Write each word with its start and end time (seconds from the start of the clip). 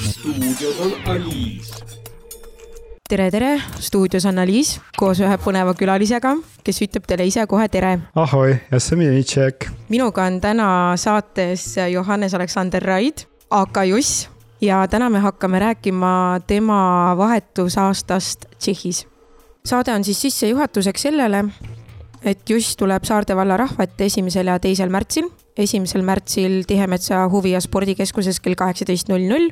stuudios 0.00 0.80
on 0.80 0.92
Aliis. 1.06 1.70
tere, 3.08 3.30
tere, 3.30 3.62
stuudios 3.80 4.24
on 4.26 4.38
Aliis 4.38 4.80
koos 4.96 5.20
ühe 5.22 5.36
põneva 5.38 5.74
külalisega, 5.78 6.34
kes 6.64 6.80
ütleb 6.86 7.06
teile 7.06 7.26
ise 7.28 7.46
kohe 7.46 7.68
tere. 7.68 7.98
ahoi, 8.14 8.56
minuga 9.88 10.24
on 10.24 10.40
täna 10.40 10.68
saates 10.96 11.76
Johannes 11.92 12.34
Aleksander 12.34 12.82
Raid, 12.82 13.26
AK 13.50 13.84
Juss 13.88 14.28
ja 14.60 14.82
täna 14.88 15.10
me 15.10 15.18
hakkame 15.18 15.58
rääkima 15.58 16.40
tema 16.46 17.14
vahetusaastast 17.16 18.46
Tšehhis. 18.58 19.06
saade 19.64 19.92
on 19.92 20.04
siis 20.04 20.20
sissejuhatuseks 20.20 21.02
sellele, 21.02 21.44
et 22.24 22.50
Juss 22.50 22.76
tuleb 22.76 23.04
Saarde 23.04 23.36
valla 23.36 23.56
rahva 23.56 23.84
ette 23.84 24.04
esimesel 24.04 24.46
ja 24.46 24.58
teisel 24.58 24.88
märtsil. 24.88 25.30
esimesel 25.56 26.02
märtsil 26.02 26.64
Tihemetsa 26.66 27.28
Huvi- 27.28 27.52
ja 27.52 27.60
Spordikeskuses 27.60 28.40
kell 28.40 28.54
kaheksateist 28.54 29.08
null 29.08 29.28
null 29.28 29.50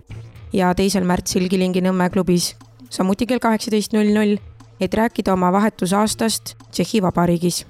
ja 0.53 0.73
teisel 0.77 1.05
märtsil 1.09 1.49
Kilingi-Nõmme 1.49 2.09
klubis 2.13 2.53
samuti 2.93 3.27
kell 3.27 3.41
kaheksateist 3.43 3.95
null 3.97 4.13
null, 4.13 4.37
et 4.81 4.95
rääkida 4.95 5.33
oma 5.33 5.53
vahetusaastast 5.53 6.57
Tšehhi 6.71 7.03
Vabariigis. 7.03 7.65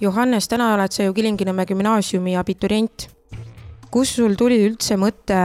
Johannes, 0.00 0.48
täna 0.48 0.72
oled 0.74 0.92
sa 0.92 1.06
ju 1.06 1.14
Kilingi-Nõmme 1.16 1.66
gümnaasiumi 1.68 2.36
abiturient. 2.36 3.10
kus 3.90 4.16
sul 4.16 4.34
tuli 4.34 4.58
üldse 4.66 4.96
mõte 4.96 5.36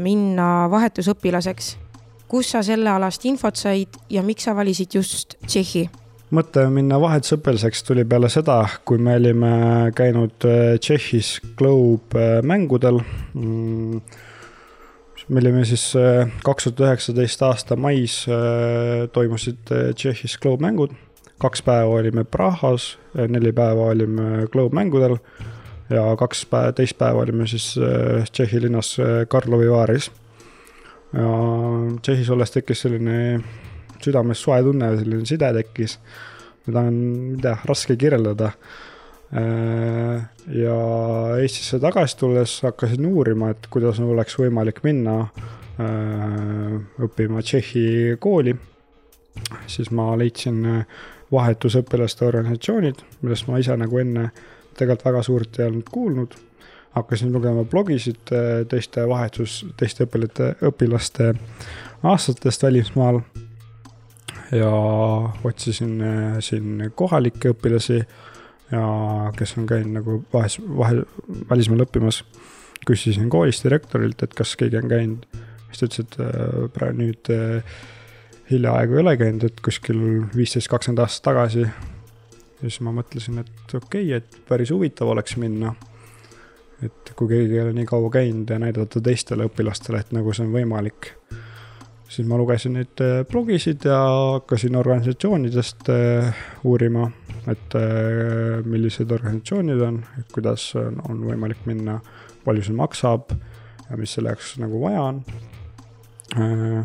minna 0.00 0.68
vahetusõpilaseks? 0.70 1.76
kus 2.28 2.50
sa 2.50 2.62
sellealast 2.62 3.24
infot 3.24 3.56
said 3.56 3.88
ja 4.10 4.22
miks 4.22 4.44
sa 4.44 4.54
valisid 4.56 4.94
just 4.94 5.36
Tšehhi? 5.46 5.88
mõte 6.30 6.68
minna 6.70 7.00
vahetusõpilaseks 7.00 7.82
tuli 7.84 8.04
peale 8.04 8.28
seda, 8.28 8.66
kui 8.84 8.98
me 8.98 9.16
olime 9.16 9.92
käinud 9.96 10.36
Tšehhis 10.80 11.40
Globe 11.56 12.42
mängudel 12.42 13.00
mm 13.34 14.00
me 15.28 15.40
olime 15.40 15.64
siis 15.68 15.92
kaks 16.44 16.68
tuhat 16.68 16.80
üheksateist 16.86 17.42
aasta 17.44 17.76
mais 17.76 18.22
toimusid 19.12 19.72
Tšehhis 19.94 20.38
Globe 20.40 20.64
mängud. 20.64 20.94
kaks 21.38 21.62
päeva 21.62 22.00
olime 22.00 22.24
Prahas, 22.24 22.98
neli 23.14 23.52
päeva 23.52 23.90
olime 23.92 24.46
Globe 24.52 24.74
mängudel 24.74 25.18
ja 25.90 26.16
kaks 26.16 26.46
päeva, 26.46 26.72
teist 26.72 26.98
päeva 26.98 27.20
olime 27.20 27.46
siis 27.46 27.74
Tšehhi 28.32 28.62
linnas 28.62 28.96
Karlovi 29.28 29.70
Vaaris. 29.70 30.10
ja 31.12 31.28
Tšehhis 32.02 32.30
olles 32.30 32.50
tekkis 32.50 32.80
selline 32.80 33.40
südames 34.02 34.42
soe 34.42 34.62
tunne, 34.62 34.96
selline 34.98 35.26
side 35.26 35.52
tekkis, 35.52 35.98
mida 36.66 36.80
on, 36.80 36.94
mida 37.36 37.56
raske 37.68 37.96
kirjeldada 37.96 38.52
ja 39.32 40.76
Eestisse 41.40 41.78
tagasi 41.78 42.16
tulles 42.16 42.62
hakkasin 42.64 43.06
uurima, 43.06 43.50
et 43.52 43.66
kuidas 43.70 44.00
oleks 44.00 44.38
võimalik 44.40 44.80
minna 44.86 45.18
õppima 47.04 47.42
Tšehhi 47.42 48.16
kooli. 48.18 48.56
siis 49.66 49.90
ma 49.90 50.16
leidsin 50.18 50.84
vahetusõpilaste 51.32 52.24
organisatsioonid, 52.26 53.02
millest 53.22 53.46
ma 53.48 53.58
ise 53.58 53.76
nagu 53.76 53.98
enne 53.98 54.30
tegelikult 54.78 55.04
väga 55.04 55.22
suurt 55.22 55.58
ei 55.58 55.66
olnud 55.66 55.90
kuulnud. 55.90 56.34
hakkasin 56.96 57.32
lugema 57.32 57.64
blogisid 57.64 58.30
teiste 58.68 59.08
vahetus, 59.08 59.66
teiste 59.76 60.04
õpilaste, 60.04 60.54
õpilaste 60.62 61.34
aastatest 62.02 62.62
välismaal. 62.62 63.20
ja 64.52 64.70
otsisin 65.44 66.02
siin 66.40 66.90
kohalikke 66.94 67.50
õpilasi 67.52 68.00
ja 68.72 69.32
kes 69.36 69.56
on 69.58 69.66
käinud 69.68 69.96
nagu 69.96 70.22
vahes, 70.32 70.58
vahe, 70.60 71.02
välismaal 71.50 71.86
õppimas. 71.86 72.24
küsisin 72.86 73.28
koolist 73.28 73.64
direktorilt, 73.66 74.22
et 74.22 74.34
kas 74.38 74.54
keegi 74.56 74.78
on 74.78 74.88
käinud, 74.88 75.24
siis 75.72 75.80
ta 75.80 75.86
ütles, 75.86 76.04
et 76.04 76.14
äh, 76.22 76.68
praegu 76.72 77.00
nüüd 77.00 77.30
äh, 77.34 77.78
hiljaaegu 78.50 78.94
ei 78.94 79.02
ole 79.02 79.16
käinud, 79.18 79.44
et 79.44 79.60
kuskil 79.64 79.98
viisteist, 80.36 80.70
kakskümmend 80.70 81.02
aastat 81.02 81.26
tagasi. 81.26 81.66
siis 82.60 82.80
ma 82.80 82.92
mõtlesin, 82.94 83.40
et 83.42 83.74
okei 83.74 84.12
okay,, 84.12 84.22
et 84.22 84.38
päris 84.48 84.70
huvitav 84.70 85.10
oleks 85.10 85.36
minna. 85.36 85.74
et 86.82 87.12
kui 87.16 87.28
keegi 87.28 87.58
ei 87.58 87.60
ole 87.60 87.72
nii 87.74 87.86
kaua 87.86 88.10
käinud 88.10 88.50
ja 88.50 88.58
näidata 88.58 89.00
teistele 89.00 89.48
õpilastele, 89.50 90.00
et 90.00 90.12
nagu 90.12 90.32
see 90.32 90.46
on 90.46 90.52
võimalik 90.54 91.12
siis 92.08 92.28
ma 92.28 92.38
lugesin 92.38 92.78
neid 92.78 93.02
äh, 93.04 93.24
blogisid 93.28 93.84
ja 93.84 93.98
hakkasin 94.38 94.76
organisatsioonidest 94.76 95.90
uurima 96.64 97.10
et 97.52 97.76
äh, 97.78 98.58
millised 98.64 99.12
organisatsioonid 99.14 99.82
on, 99.84 100.00
et 100.20 100.32
kuidas 100.34 100.70
on, 100.78 101.00
on 101.08 101.22
võimalik 101.30 101.64
minna, 101.68 101.98
palju 102.44 102.66
see 102.66 102.76
maksab 102.76 103.32
ja 103.88 103.98
mis 103.98 104.14
selle 104.16 104.34
jaoks 104.34 104.56
nagu 104.62 104.80
vaja 104.82 105.04
on. 105.10 105.22
Äh, 106.36 106.82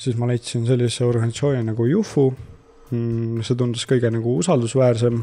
siis 0.00 0.18
ma 0.20 0.28
leidsin 0.30 0.66
sellise 0.68 1.06
organisatsiooni 1.08 1.64
nagu 1.70 1.86
Jufu. 1.88 2.30
Mm, 2.92 3.40
see 3.46 3.56
tundus 3.56 3.86
kõige 3.88 4.10
nagu 4.12 4.36
usaldusväärsem 4.42 5.22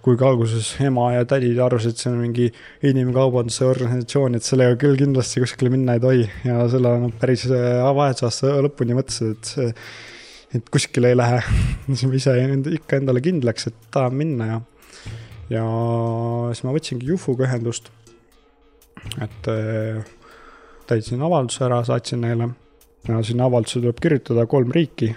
kuigi 0.00 0.24
alguses 0.24 0.70
ema 0.80 1.10
ja 1.12 1.26
tädid 1.28 1.58
arvasid, 1.60 1.92
et 1.92 2.02
see 2.02 2.10
on 2.10 2.22
mingi 2.22 2.46
inimkaubanduse 2.88 3.66
organisatsioon, 3.68 4.38
et 4.38 4.46
sellega 4.46 4.78
küll 4.80 4.96
kindlasti 5.00 5.42
kuskile 5.44 5.72
minna 5.72 5.98
ei 5.98 6.02
tohi 6.02 6.24
ja 6.46 6.64
selle 6.72 6.94
nad 7.02 7.18
päris 7.20 7.44
äh, 7.52 7.82
vahetusaasta 7.84 8.56
lõpuni 8.64 8.96
mõtlesid, 8.96 9.36
et 9.36 9.74
et 10.54 10.70
kuskile 10.70 11.12
ei 11.12 11.18
lähe. 11.18 11.40
siis 11.86 12.06
ma 12.08 12.18
ise 12.18 12.36
ikka 12.76 13.00
endale 13.00 13.22
kindlaks, 13.24 13.70
et 13.70 13.90
tahan 13.94 14.16
minna 14.18 14.48
ja, 14.50 14.60
ja 15.56 15.66
siis 16.54 16.64
ma 16.66 16.74
võtsingi 16.76 17.10
Jufuga 17.10 17.46
ühendust. 17.48 17.90
et 19.22 19.48
äh, 19.48 20.02
täitsin 20.90 21.22
avalduse 21.22 21.64
ära, 21.64 21.80
saatsin 21.86 22.20
neile 22.24 22.50
ja 23.08 23.22
sinna 23.24 23.46
avaldusse 23.48 23.80
tuleb 23.80 24.00
kirjutada 24.02 24.44
kolm 24.50 24.72
riiki, 24.74 25.08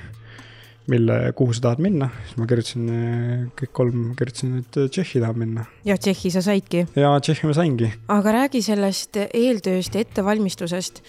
mille, 0.91 1.17
kuhu 1.35 1.55
sa 1.55 1.67
tahad 1.67 1.81
minna, 1.83 2.07
siis 2.27 2.37
ma 2.39 2.47
kirjutasin 2.47 2.87
äh, 2.93 3.43
kõik 3.59 3.73
kolm, 3.75 4.05
kirjutasin, 4.19 4.55
et 4.61 4.79
Tšehhi 4.85 5.23
tahan 5.23 5.39
minna. 5.41 5.65
ja 5.87 5.97
Tšehhi 5.97 6.31
sa 6.37 6.45
saidki? 6.45 6.85
ja 6.95 7.11
Tšehhi 7.19 7.49
ma 7.49 7.57
saingi. 7.57 7.91
aga 8.13 8.37
räägi 8.39 8.63
sellest 8.63 9.19
eeltööst 9.25 9.95
ja 9.97 10.05
ettevalmistusest, 10.05 11.03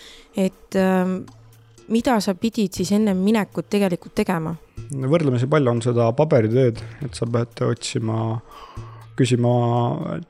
et 0.49 0.81
ähm, 0.81 1.23
mida 1.89 2.19
sa 2.21 2.34
pidid 2.39 2.77
siis 2.77 2.93
ennem 2.97 3.19
minekut 3.25 3.69
tegelikult 3.72 4.15
tegema? 4.15 4.56
võrdlemisi 4.95 5.49
palju 5.50 5.71
on 5.72 5.81
seda 5.84 6.11
paberitööd, 6.17 6.81
et 7.05 7.17
sa 7.17 7.27
pead 7.31 7.62
otsima, 7.67 8.19
küsima 9.19 9.55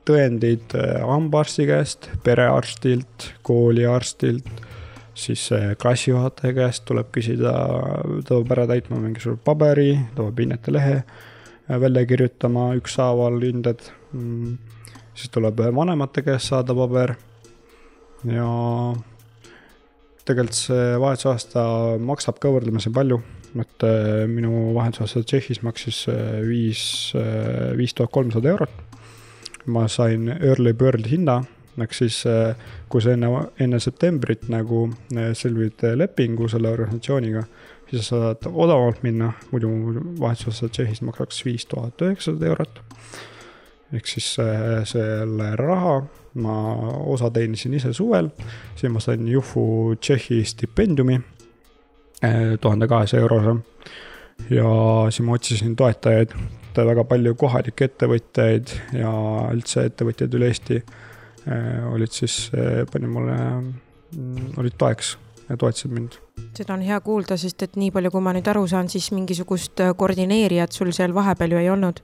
tõendeid 0.07 0.75
äh, 0.77 1.01
hambaarsti 1.05 1.67
käest, 1.69 2.09
perearstilt, 2.23 3.29
kooliarstilt, 3.45 4.49
siis 5.17 5.47
äh, 5.55 5.73
klassijuhataja 5.81 6.55
käest 6.55 6.85
tuleb 6.87 7.11
küsida, 7.15 7.53
ta 8.25 8.37
peab 8.37 8.53
ära 8.55 8.67
täitma 8.73 9.01
mingisuguse 9.01 9.41
paberi, 9.45 9.91
ta 10.15 10.23
peab 10.23 10.43
hinnete 10.43 10.75
lehe 10.75 10.99
äh, 11.01 11.79
välja 11.81 12.05
kirjutama 12.05 12.73
ükshaaval 12.79 13.41
hinded. 13.41 13.89
Mm, 14.13 14.57
siis 15.15 15.31
tuleb 15.33 15.59
vanemate 15.75 16.23
käest 16.25 16.51
saada 16.51 16.75
paber 16.75 17.15
ja 18.27 18.47
tegelikult 20.25 20.57
see 20.57 20.85
vahetusaasta 21.01 21.63
maksab 22.01 22.39
ka 22.41 22.51
võrdlemisi 22.53 22.91
palju, 22.93 23.19
et 23.61 23.85
äh, 23.85 24.25
minu 24.29 24.71
vahetusaasta 24.75 25.23
Tšehhis 25.23 25.61
maksis 25.65 26.05
äh, 26.11 26.39
viis, 26.45 26.81
äh, 27.17 27.75
viis 27.77 27.93
tuhat 27.93 28.13
kolmsada 28.15 28.53
eurot. 28.55 28.81
ma 29.65 29.87
sain 29.89 30.27
early 30.29 30.75
bird 30.77 31.07
hinda, 31.09 31.39
ehk 31.81 31.93
siis 31.97 32.19
kui 32.89 33.01
sa 33.01 33.15
enne, 33.15 33.31
enne 33.57 33.79
septembrit 33.81 34.43
nagu 34.53 34.83
sõlmid 35.09 35.81
lepingu 35.97 36.45
selle 36.53 36.69
organisatsiooniga, 36.69 37.41
siis 37.89 38.05
sa 38.05 38.19
saad 38.21 38.45
odavamalt 38.45 39.01
minna, 39.01 39.31
muidu 39.49 39.71
vahetusaasta 40.21 40.69
Tšehhis 40.69 41.01
maksaks 41.07 41.41
viis 41.47 41.65
tuhat 41.71 42.05
üheksasada 42.05 42.51
eurot. 42.51 42.83
ehk 43.97 44.05
siis 44.13 44.29
selle 44.93 45.49
raha 45.57 45.97
ma 46.35 46.55
osa 47.07 47.29
teenisin 47.31 47.73
ise 47.77 47.93
suvel, 47.95 48.29
siis 48.75 48.91
ma 48.91 49.01
sain 49.03 49.27
Jufu 49.27 49.95
Tšehhi 49.99 50.43
stipendiumi 50.45 51.15
eh, 51.15 52.57
tuhande 52.61 52.87
kahesaja 52.87 53.23
eurose. 53.23 53.55
ja 54.49 54.69
siis 55.09 55.25
ma 55.25 55.33
otsisin 55.33 55.75
toetajaid, 55.75 56.35
väga 56.75 57.03
palju 57.07 57.35
kohalikke 57.39 57.87
ettevõtjaid 57.87 58.73
ja 58.99 59.11
üldse 59.53 59.85
ettevõtjaid 59.87 60.35
üle 60.35 60.51
Eesti 60.51 60.81
eh, 60.81 61.93
olid 61.93 62.11
siis, 62.11 62.49
eh, 62.53 62.83
pani 62.91 63.07
mulle, 63.07 63.37
mm, 63.37 64.51
olid 64.59 64.75
toeks 64.77 65.15
ja 65.49 65.57
toetasid 65.57 65.95
mind. 65.95 66.19
seda 66.57 66.75
on 66.75 66.83
hea 66.83 66.99
kuulda, 66.99 67.39
sest 67.39 67.63
et 67.63 67.79
nii 67.79 67.93
palju, 67.95 68.11
kui 68.11 68.27
ma 68.27 68.35
nüüd 68.35 68.51
aru 68.51 68.67
saan, 68.67 68.91
siis 68.91 69.11
mingisugust 69.15 69.79
koordineerijat 69.97 70.75
sul 70.75 70.91
seal 70.91 71.15
vahepeal 71.15 71.55
ju 71.55 71.63
ei 71.63 71.71
olnud 71.71 72.03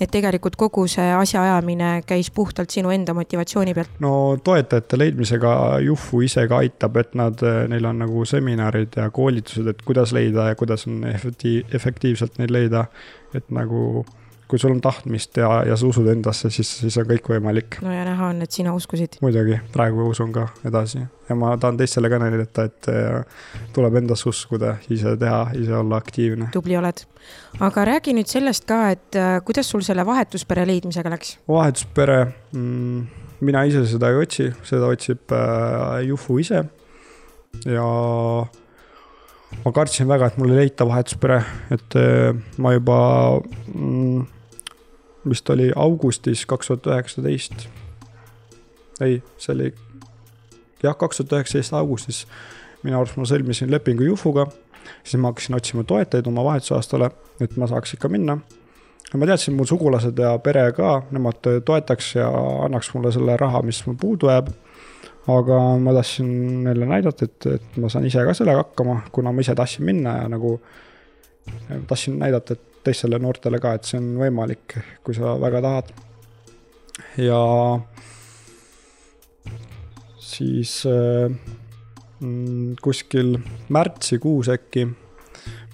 et 0.00 0.10
tegelikult 0.10 0.56
kogu 0.56 0.86
see 0.90 1.06
asjaajamine 1.14 1.90
käis 2.06 2.30
puhtalt 2.34 2.70
sinu 2.70 2.92
enda 2.94 3.14
motivatsiooni 3.14 3.74
pealt? 3.74 3.96
no 4.04 4.12
toetajate 4.44 4.98
leidmisega 4.98 5.52
Juhfu 5.84 6.22
ise 6.26 6.46
ka 6.48 6.62
aitab, 6.62 6.96
et 7.02 7.14
nad, 7.18 7.42
neil 7.68 7.88
on 7.88 8.04
nagu 8.04 8.24
seminarid 8.28 8.98
ja 9.00 9.10
koolitused, 9.10 9.66
et 9.66 9.82
kuidas 9.86 10.12
leida 10.16 10.50
ja 10.50 10.58
kuidas 10.58 10.86
on 10.90 11.02
efektiiv, 11.08 11.74
efektiivselt 11.74 12.38
neid 12.38 12.54
leida. 12.54 12.86
et 13.34 13.50
nagu 13.52 14.06
kui 14.48 14.58
sul 14.60 14.72
on 14.72 14.80
tahtmist 14.84 15.36
ja, 15.36 15.48
ja 15.68 15.76
sa 15.76 15.86
usud 15.88 16.08
endasse, 16.08 16.50
siis, 16.52 16.70
siis 16.80 16.96
on 17.00 17.06
kõik 17.08 17.28
võimalik. 17.34 17.78
no 17.84 17.92
ja 17.92 18.04
näha 18.08 18.32
on, 18.32 18.42
et 18.44 18.54
sina 18.54 18.72
uskusid. 18.76 19.18
muidugi, 19.24 19.60
praegu 19.74 20.08
usun 20.08 20.32
ka 20.32 20.48
edasi 20.68 21.02
ja 21.28 21.36
ma 21.36 21.52
tahan 21.60 21.76
teistele 21.80 22.10
ka 22.10 22.20
näidata, 22.22 22.64
et 22.68 22.88
äh, 22.92 23.44
tuleb 23.76 23.98
endasse 24.00 24.28
uskuda, 24.30 24.76
ise 24.94 25.14
teha, 25.20 25.42
ise 25.58 25.74
olla 25.76 26.00
aktiivne. 26.00 26.48
tubli 26.54 26.78
oled. 26.80 27.04
aga 27.60 27.84
räägi 27.92 28.16
nüüd 28.16 28.30
sellest 28.30 28.64
ka, 28.68 28.80
et 28.96 29.18
äh, 29.18 29.38
kuidas 29.44 29.70
sul 29.70 29.84
selle 29.86 30.06
vahetuspere 30.08 30.66
leidmisega 30.68 31.12
läks? 31.12 31.36
vahetuspere 31.48 32.22
mm,, 32.52 33.04
mina 33.44 33.66
ise 33.68 33.84
seda 33.90 34.12
ei 34.14 34.22
otsi, 34.22 34.48
seda 34.64 34.88
otsib 34.88 35.36
äh, 35.36 36.00
Jufu 36.08 36.38
ise 36.40 36.64
ja 37.68 37.84
ma 39.64 39.72
kartsin 39.74 40.08
väga, 40.08 40.30
et 40.30 40.40
mul 40.40 40.52
ei 40.54 40.64
leita 40.64 40.86
vahetuspere, 40.88 41.38
et 41.74 42.00
äh, 42.00 42.32
ma 42.62 42.72
juba 42.76 42.98
mm, 43.74 44.26
vist 45.30 45.50
oli 45.50 45.72
augustis 45.76 46.46
kaks 46.46 46.66
tuhat 46.66 46.86
üheksateist. 46.86 47.68
ei, 49.00 49.22
see 49.38 49.54
oli 49.54 49.72
jah, 50.82 50.96
kaks 50.96 51.22
tuhat 51.22 51.38
üheksateist 51.38 51.76
augustis 51.76 52.26
minu 52.84 52.98
arust 52.98 53.18
ma 53.18 53.26
sõlmisin 53.28 53.70
lepingu 53.72 54.06
Jufuga, 54.06 54.46
siis 55.02 55.18
ma 55.20 55.32
hakkasin 55.32 55.58
otsima 55.58 55.84
toetajaid 55.88 56.28
oma 56.30 56.44
vahetusaastale, 56.46 57.10
et 57.42 57.56
ma 57.58 57.68
saaks 57.70 57.96
ikka 57.96 58.10
minna. 58.12 58.38
ma 59.14 59.26
teadsin, 59.26 59.54
mul 59.56 59.66
sugulased 59.66 60.18
ja 60.20 60.34
pere 60.44 60.66
ka, 60.76 61.02
nemad 61.10 61.40
toetaks 61.64 62.14
ja 62.18 62.28
annaks 62.66 62.92
mulle 62.94 63.12
selle 63.12 63.36
raha, 63.40 63.62
mis 63.64 63.80
mul 63.86 63.96
puudu 64.00 64.30
jääb. 64.30 64.50
aga 65.28 65.60
ma 65.80 65.92
tahtsin 65.92 66.28
neile 66.64 66.86
näidata, 66.88 67.24
et, 67.24 67.46
et 67.46 67.76
ma 67.76 67.90
saan 67.92 68.06
ise 68.08 68.22
ka 68.24 68.34
sellega 68.34 68.62
hakkama, 68.62 69.00
kuna 69.12 69.32
ma 69.32 69.44
ise 69.44 69.54
tahtsin 69.54 69.84
minna 69.84 70.16
ja 70.22 70.28
nagu 70.28 70.58
tahtsin 71.88 72.18
näidata, 72.18 72.54
et 72.54 72.67
teistele 72.84 73.18
noortele 73.22 73.60
ka, 73.62 73.74
et 73.76 73.88
see 73.88 74.00
on 74.00 74.10
võimalik, 74.20 74.78
kui 75.04 75.16
sa 75.16 75.36
väga 75.40 75.62
tahad. 75.64 75.94
ja 77.18 77.40
siis 80.28 80.82
äh, 80.86 81.30
mm, 82.20 82.76
kuskil 82.82 83.36
märtsikuus 83.74 84.50
äkki 84.52 84.86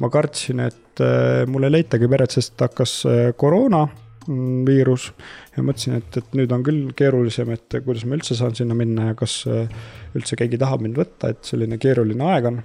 ma 0.01 0.11
kartsin, 0.12 0.62
et 0.65 1.03
äh, 1.03 1.45
mul 1.51 1.67
ei 1.67 1.79
leitagi 1.79 2.09
peret, 2.11 2.35
sest 2.35 2.61
hakkas 2.62 2.95
äh, 3.11 3.25
koroona 3.41 3.85
mm, 4.29 4.62
viirus 4.69 5.11
ja 5.56 5.65
mõtlesin, 5.65 5.99
et, 6.01 6.21
et 6.21 6.39
nüüd 6.39 6.55
on 6.55 6.65
küll 6.67 6.95
keerulisem, 6.97 7.51
et 7.56 7.81
kuidas 7.87 8.06
ma 8.06 8.19
üldse 8.19 8.39
saan 8.39 8.56
sinna 8.59 8.77
minna 8.79 9.11
ja 9.11 9.19
kas 9.19 9.43
üldse 9.49 10.39
keegi 10.39 10.61
tahab 10.61 10.85
mind 10.85 10.99
võtta, 11.01 11.35
et 11.35 11.45
selline 11.47 11.81
keeruline 11.83 12.31
aeg 12.31 12.51
on. 12.53 12.62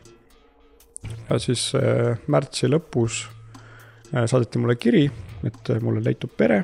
ja 1.30 1.42
siis 1.42 1.70
märtsi 2.28 2.70
lõpus 2.70 3.24
saadeti 4.12 4.62
mulle 4.62 4.76
kiri, 4.76 5.06
et 5.46 5.74
mulle 5.82 6.04
leitub 6.04 6.32
pere 6.38 6.64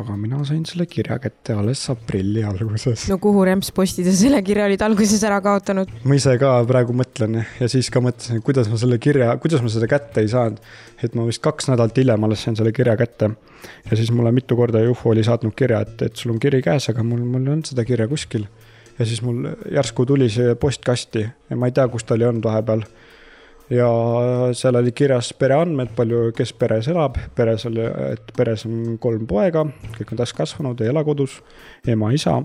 aga 0.00 0.14
mina 0.16 0.40
sain 0.48 0.62
selle 0.66 0.86
kirja 0.90 1.18
kätte 1.22 1.54
alles 1.54 1.82
aprilli 1.92 2.42
alguses. 2.46 3.04
no 3.10 3.18
kuhu 3.22 3.44
Remps 3.46 3.70
postida 3.74 4.12
selle 4.16 4.40
kirja 4.46 4.66
olid 4.68 4.82
alguses 4.82 5.22
ära 5.28 5.40
kaotanud? 5.44 5.90
ma 6.08 6.16
ise 6.18 6.34
ka 6.40 6.54
praegu 6.68 6.96
mõtlen 6.96 7.36
ja 7.60 7.68
siis 7.70 7.90
ka 7.92 8.02
mõtlesin, 8.04 8.40
et 8.40 8.46
kuidas 8.46 8.70
ma 8.72 8.80
selle 8.80 8.98
kirja, 9.02 9.34
kuidas 9.42 9.62
ma 9.62 9.70
seda 9.72 9.88
kätte 9.90 10.24
ei 10.24 10.30
saanud. 10.32 10.58
et 11.04 11.14
ma 11.14 11.26
vist 11.28 11.42
kaks 11.44 11.68
nädalat 11.70 12.00
hiljem 12.00 12.26
alles 12.26 12.46
sain 12.46 12.56
selle 12.58 12.72
kirja 12.74 12.96
kätte. 12.98 13.30
ja 13.90 14.00
siis 14.00 14.10
mulle 14.14 14.32
mitu 14.32 14.56
korda 14.56 14.82
Juhu 14.82 15.12
oli 15.12 15.24
saatnud 15.24 15.54
kirja, 15.54 15.84
et, 15.84 16.08
et 16.08 16.16
sul 16.16 16.34
on 16.34 16.40
kiri 16.40 16.62
käes, 16.64 16.88
aga 16.90 17.04
mul, 17.04 17.20
mul 17.20 17.44
ei 17.44 17.56
olnud 17.58 17.70
seda 17.70 17.84
kirja 17.84 18.08
kuskil. 18.08 18.48
ja 18.98 19.06
siis 19.06 19.22
mul 19.22 19.44
järsku 19.72 20.06
tuli 20.08 20.30
see 20.32 20.54
postkasti 20.56 21.26
ja 21.50 21.60
ma 21.60 21.68
ei 21.68 21.76
tea, 21.76 21.86
kus 21.92 22.08
ta 22.08 22.16
oli 22.16 22.26
olnud 22.30 22.48
vahepeal 22.48 22.88
ja 23.70 23.88
seal 24.52 24.76
oli 24.76 24.92
kirjas 24.92 25.32
pereandmed, 25.38 25.94
palju, 25.96 26.26
kes 26.36 26.52
peres 26.58 26.88
elab, 26.92 27.16
peres 27.36 27.66
oli, 27.68 27.84
et 28.12 28.34
peres 28.36 28.66
on 28.68 28.98
kolm 29.00 29.26
poega, 29.30 29.64
kõik 29.96 30.12
on 30.12 30.20
täiskasvanud, 30.20 30.82
ei 30.82 30.92
ela 30.92 31.04
kodus, 31.06 31.38
ema, 31.88 32.12
isa. 32.12 32.40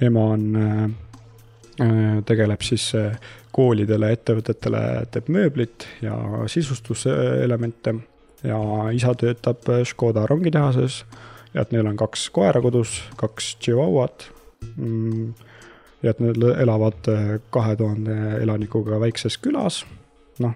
ema 0.00 0.26
on 0.34 0.44
äh,, 0.60 2.20
tegeleb 2.26 2.62
siis 2.62 2.90
äh, 2.98 3.16
koolidele, 3.54 4.12
ettevõtetele, 4.12 4.82
teeb 5.14 5.30
mööblit 5.32 5.86
ja 6.02 6.16
sisustuselemente 6.50 7.94
ja 8.44 8.58
isa 8.92 9.14
töötab 9.14 9.64
Škoda 9.86 10.26
rongitehases. 10.26 11.04
Ja 11.54 11.62
et 11.62 11.70
neil 11.70 11.86
on 11.86 11.96
kaks 11.96 12.28
koera 12.34 12.58
kodus, 12.60 12.96
kaks 13.16 13.52
tšivauat 13.62 14.26
mm, 14.74 15.28
ja 16.02 16.10
et 16.10 16.20
nad 16.20 16.40
elavad 16.58 17.10
äh, 17.12 17.36
kahe 17.54 17.76
tuhande 17.78 18.40
elanikuga 18.42 18.98
väikses 19.00 19.38
külas 19.38 19.84
noh, 20.42 20.54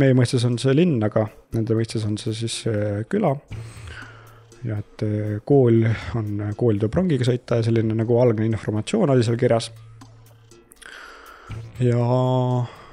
meie 0.00 0.14
mõistes 0.16 0.44
on 0.46 0.58
see 0.60 0.74
linn, 0.76 1.00
aga 1.04 1.26
nende 1.56 1.76
mõistes 1.78 2.04
on 2.06 2.16
see 2.20 2.34
siis 2.36 2.60
äh, 2.70 3.02
küla. 3.10 3.34
ja 4.66 4.78
et 4.82 5.04
äh, 5.06 5.36
kool 5.44 5.84
on, 6.18 6.52
kool 6.56 6.78
tuleb 6.78 6.98
rongiga 6.98 7.26
sõita 7.28 7.60
ja 7.60 7.66
selline 7.66 7.94
nagu 7.94 8.18
algne 8.20 8.46
informatsioon 8.48 9.10
oli 9.14 9.26
seal 9.26 9.38
kirjas. 9.40 9.70
ja 11.80 12.02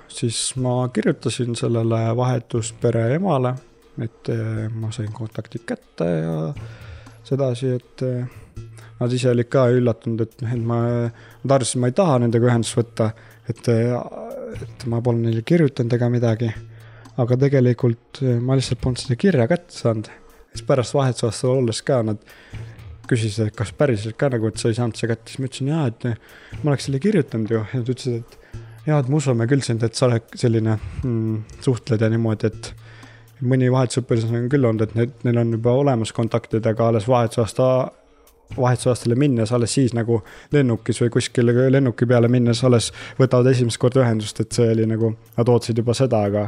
siis 0.07 0.56
ma 0.62 0.88
kirjutasin 0.94 1.56
sellele 1.56 2.06
vahetuspere 2.18 3.09
emale, 3.15 3.56
et 4.01 4.33
äh, 4.33 4.69
ma 4.69 4.91
sain 4.91 5.12
kontaktid 5.13 5.68
kätte 5.68 6.09
ja 6.09 6.38
sedasi, 7.24 7.77
et 7.77 8.01
nad 9.00 9.13
ise 9.15 9.29
olid 9.31 9.47
ka 9.51 9.68
üllatunud, 9.71 10.21
et, 10.25 10.41
et 10.44 10.59
ma, 10.59 10.79
arvasid, 11.47 11.77
et 11.77 11.81
ma 11.81 11.89
ei 11.89 11.95
taha 11.95 12.18
nendega 12.24 12.50
ühendust 12.50 12.75
võtta, 12.77 13.13
et 13.50 13.69
et 14.61 14.85
ma 14.91 15.01
pole 15.03 15.21
neile 15.23 15.44
kirjutanud 15.45 15.95
ega 15.97 16.09
midagi. 16.13 16.51
aga 17.17 17.38
tegelikult 17.38 18.23
eh, 18.25 18.39
ma 18.41 18.57
lihtsalt 18.57 18.81
polnud 18.81 19.01
seda 19.01 19.17
kirja 19.19 19.47
kätte 19.47 19.75
saanud. 19.75 20.09
siis 20.53 20.65
pärast 20.67 20.94
vahetusaastal 20.94 21.57
olles 21.57 21.81
ka 21.81 22.01
nad 22.03 22.21
küsisid, 23.07 23.47
et 23.47 23.55
kas 23.55 23.73
päriselt 23.77 24.17
ka 24.17 24.29
nagu, 24.33 24.47
et 24.47 24.57
sa 24.57 24.69
ei 24.71 24.77
saanud 24.77 24.97
seda 24.97 25.13
kätte, 25.13 25.29
siis 25.31 25.39
ma 25.39 25.50
ütlesin 25.50 25.73
jaa, 25.73 25.88
et 25.91 26.05
eh, 26.09 26.15
ma 26.61 26.71
oleks 26.71 26.88
selle 26.89 27.01
kirjutanud 27.03 27.51
ju 27.51 27.59
ja 27.59 27.65
nad 27.73 27.91
ütlesid, 27.95 28.23
et 28.23 28.61
jaa, 28.88 29.00
et 29.00 29.09
me 29.09 29.19
usume 29.19 29.47
küll 29.50 29.65
sind, 29.65 29.83
et 29.83 29.95
sa 29.95 30.07
oled 30.07 30.38
selline 30.39 30.77
mm, 30.77 31.59
suhtled 31.65 32.01
ja 32.01 32.09
niimoodi, 32.13 32.51
et 32.51 32.73
mõni 33.44 33.69
vahetusõpilas 33.71 34.29
on 34.29 34.47
küll 34.51 34.69
olnud, 34.69 34.88
et 34.88 34.95
need, 34.97 35.13
neil 35.27 35.41
on 35.41 35.51
juba 35.57 35.75
olemas 35.81 36.13
kontaktid, 36.15 36.65
aga 36.69 36.89
alles 36.89 37.07
vahetusaasta 37.09 37.67
vahetusaastale 38.57 39.15
minnes 39.15 39.51
alles 39.51 39.73
siis 39.73 39.93
nagu 39.93 40.21
lennukis 40.51 41.01
või 41.01 41.09
kuskil 41.13 41.51
lennuki 41.71 42.05
peale 42.05 42.27
minnes 42.27 42.63
alles 42.63 42.91
võtavad 43.19 43.49
esimest 43.51 43.79
korda 43.81 44.03
ühendust, 44.03 44.39
et 44.39 44.51
see 44.51 44.69
oli 44.71 44.85
nagu, 44.89 45.13
nad 45.37 45.49
ootasid 45.49 45.77
juba 45.77 45.95
seda, 45.97 46.23
aga, 46.29 46.47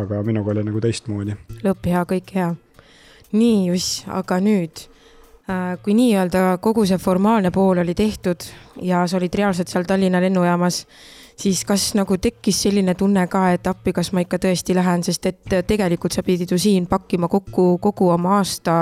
aga 0.00 0.22
minuga 0.26 0.54
oli 0.54 0.64
nagu 0.64 0.80
teistmoodi. 0.80 1.36
lõpp 1.64 1.90
hea, 1.92 2.04
kõik 2.14 2.34
hea. 2.34 2.54
nii, 3.32 3.66
Juss, 3.68 4.04
aga 4.08 4.40
nüüd, 4.40 4.86
äh, 5.48 5.76
kui 5.82 5.96
nii-öelda 5.98 6.58
kogu 6.60 6.86
see 6.86 6.98
formaalne 6.98 7.50
pool 7.50 7.84
oli 7.84 7.94
tehtud 7.94 8.48
ja 8.82 9.06
sa 9.06 9.16
olid 9.16 9.34
reaalselt 9.34 9.68
seal 9.68 9.84
Tallinna 9.88 10.20
lennujaamas 10.20 10.86
siis 11.42 11.62
kas 11.66 11.88
nagu 11.98 12.16
tekkis 12.22 12.60
selline 12.66 12.94
tunne 12.98 13.24
ka, 13.30 13.42
et 13.56 13.66
appi, 13.66 13.94
kas 13.96 14.12
ma 14.14 14.22
ikka 14.24 14.38
tõesti 14.42 14.76
lähen, 14.76 15.02
sest 15.06 15.26
et 15.30 15.54
tegelikult 15.68 16.14
sa 16.14 16.24
pidid 16.26 16.52
ju 16.52 16.58
siin 16.60 16.86
pakkima 16.90 17.28
kokku 17.32 17.66
kogu 17.82 18.10
oma 18.14 18.36
aasta 18.38 18.74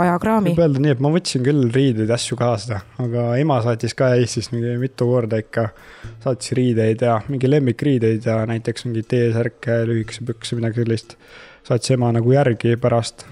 ajakraami. 0.00 0.54
võib 0.54 0.64
öelda 0.64 0.84
nii, 0.84 0.94
et 0.96 1.02
ma 1.04 1.12
võtsin 1.14 1.44
küll 1.46 1.68
riideid, 1.74 2.10
asju 2.14 2.38
kaasa, 2.40 2.80
aga 3.04 3.26
ema 3.40 3.60
saatis 3.64 3.96
ka 3.98 4.12
Eestist 4.16 4.54
mingi 4.54 4.76
mitu 4.80 5.08
korda 5.10 5.40
ikka, 5.42 5.68
saatis 6.24 6.54
riideid 6.58 7.04
ja 7.04 7.18
mingi 7.28 7.50
lemmikriideid 7.50 8.28
ja 8.30 8.40
näiteks 8.48 8.88
mingi 8.88 9.04
T-särke, 9.10 9.82
lühikese 9.90 10.24
pükse, 10.28 10.58
midagi 10.58 10.84
sellist. 10.84 11.16
saatis 11.68 11.96
ema 11.96 12.12
nagu 12.16 12.32
järgi 12.32 12.76
pärast 12.80 13.26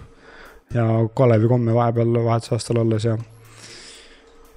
ja 0.75 0.84
Kalevi 1.16 1.48
komme 1.48 1.75
vahepeal 1.75 2.25
vahetusaastal 2.25 2.84
olles 2.84 3.08
ja 3.08 3.16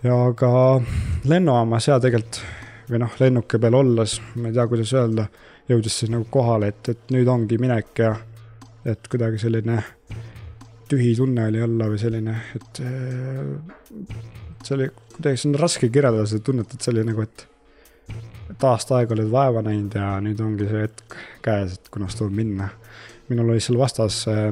ja 0.03 0.18
ka 0.36 0.82
lennujaamas 1.30 1.88
ja 1.88 2.00
tegelikult 2.01 2.41
või 2.90 3.02
noh, 3.04 3.16
lennuki 3.20 3.60
peal 3.62 3.78
olles, 3.78 4.18
ma 4.36 4.50
ei 4.50 4.58
tea, 4.58 4.68
kuidas 4.72 4.94
öelda, 4.98 5.28
jõudis 5.70 6.02
siis 6.02 6.12
nagu 6.12 6.28
kohale, 6.34 6.72
et, 6.74 6.92
et 6.94 7.16
nüüd 7.16 7.30
ongi 7.32 7.60
minek 7.62 8.04
ja 8.04 8.16
et 8.86 9.08
kuidagi 9.12 9.40
selline 9.42 9.78
tühi 10.92 11.14
tunne 11.16 11.46
oli 11.48 11.62
olla 11.64 11.88
või 11.92 12.00
selline, 12.02 12.36
et 12.58 12.82
see 14.66 14.76
oli 14.76 14.90
kuidagi, 15.16 15.38
see 15.38 15.50
on 15.52 15.62
raske 15.62 15.90
kirjeldada 15.94 16.28
seda 16.28 16.44
tunnet, 16.50 16.74
et 16.74 16.84
see 16.84 16.94
oli 16.96 17.06
nagu, 17.08 17.24
et 17.28 17.48
et 18.52 18.66
aasta 18.68 18.98
aega 19.00 19.16
oled 19.16 19.30
vaeva 19.32 19.64
näinud 19.64 19.96
ja 19.96 20.14
nüüd 20.24 20.40
ongi 20.44 20.68
see 20.68 20.84
hetk 20.84 21.18
käes, 21.46 21.78
et 21.78 21.92
kunas 21.94 22.18
tuleb 22.18 22.36
minna. 22.36 22.70
minul 23.32 23.54
oli 23.54 23.62
seal 23.64 23.78
vastas 23.80 24.26
äh,, 24.28 24.50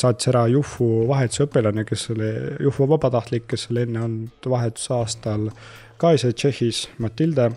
saatis 0.00 0.30
ära 0.30 0.46
Juhu 0.48 1.04
vahetusõpilane, 1.10 1.84
kes 1.84 2.06
oli, 2.14 2.30
Juhu 2.64 2.86
vabatahtlik, 2.88 3.44
kes 3.50 3.68
oli 3.70 3.82
enne 3.84 4.00
olnud 4.00 4.48
vahetusaastal 4.48 5.50
ka 6.00 6.14
ise 6.16 6.32
Tšehhis, 6.32 6.88
Matilde 7.02 7.50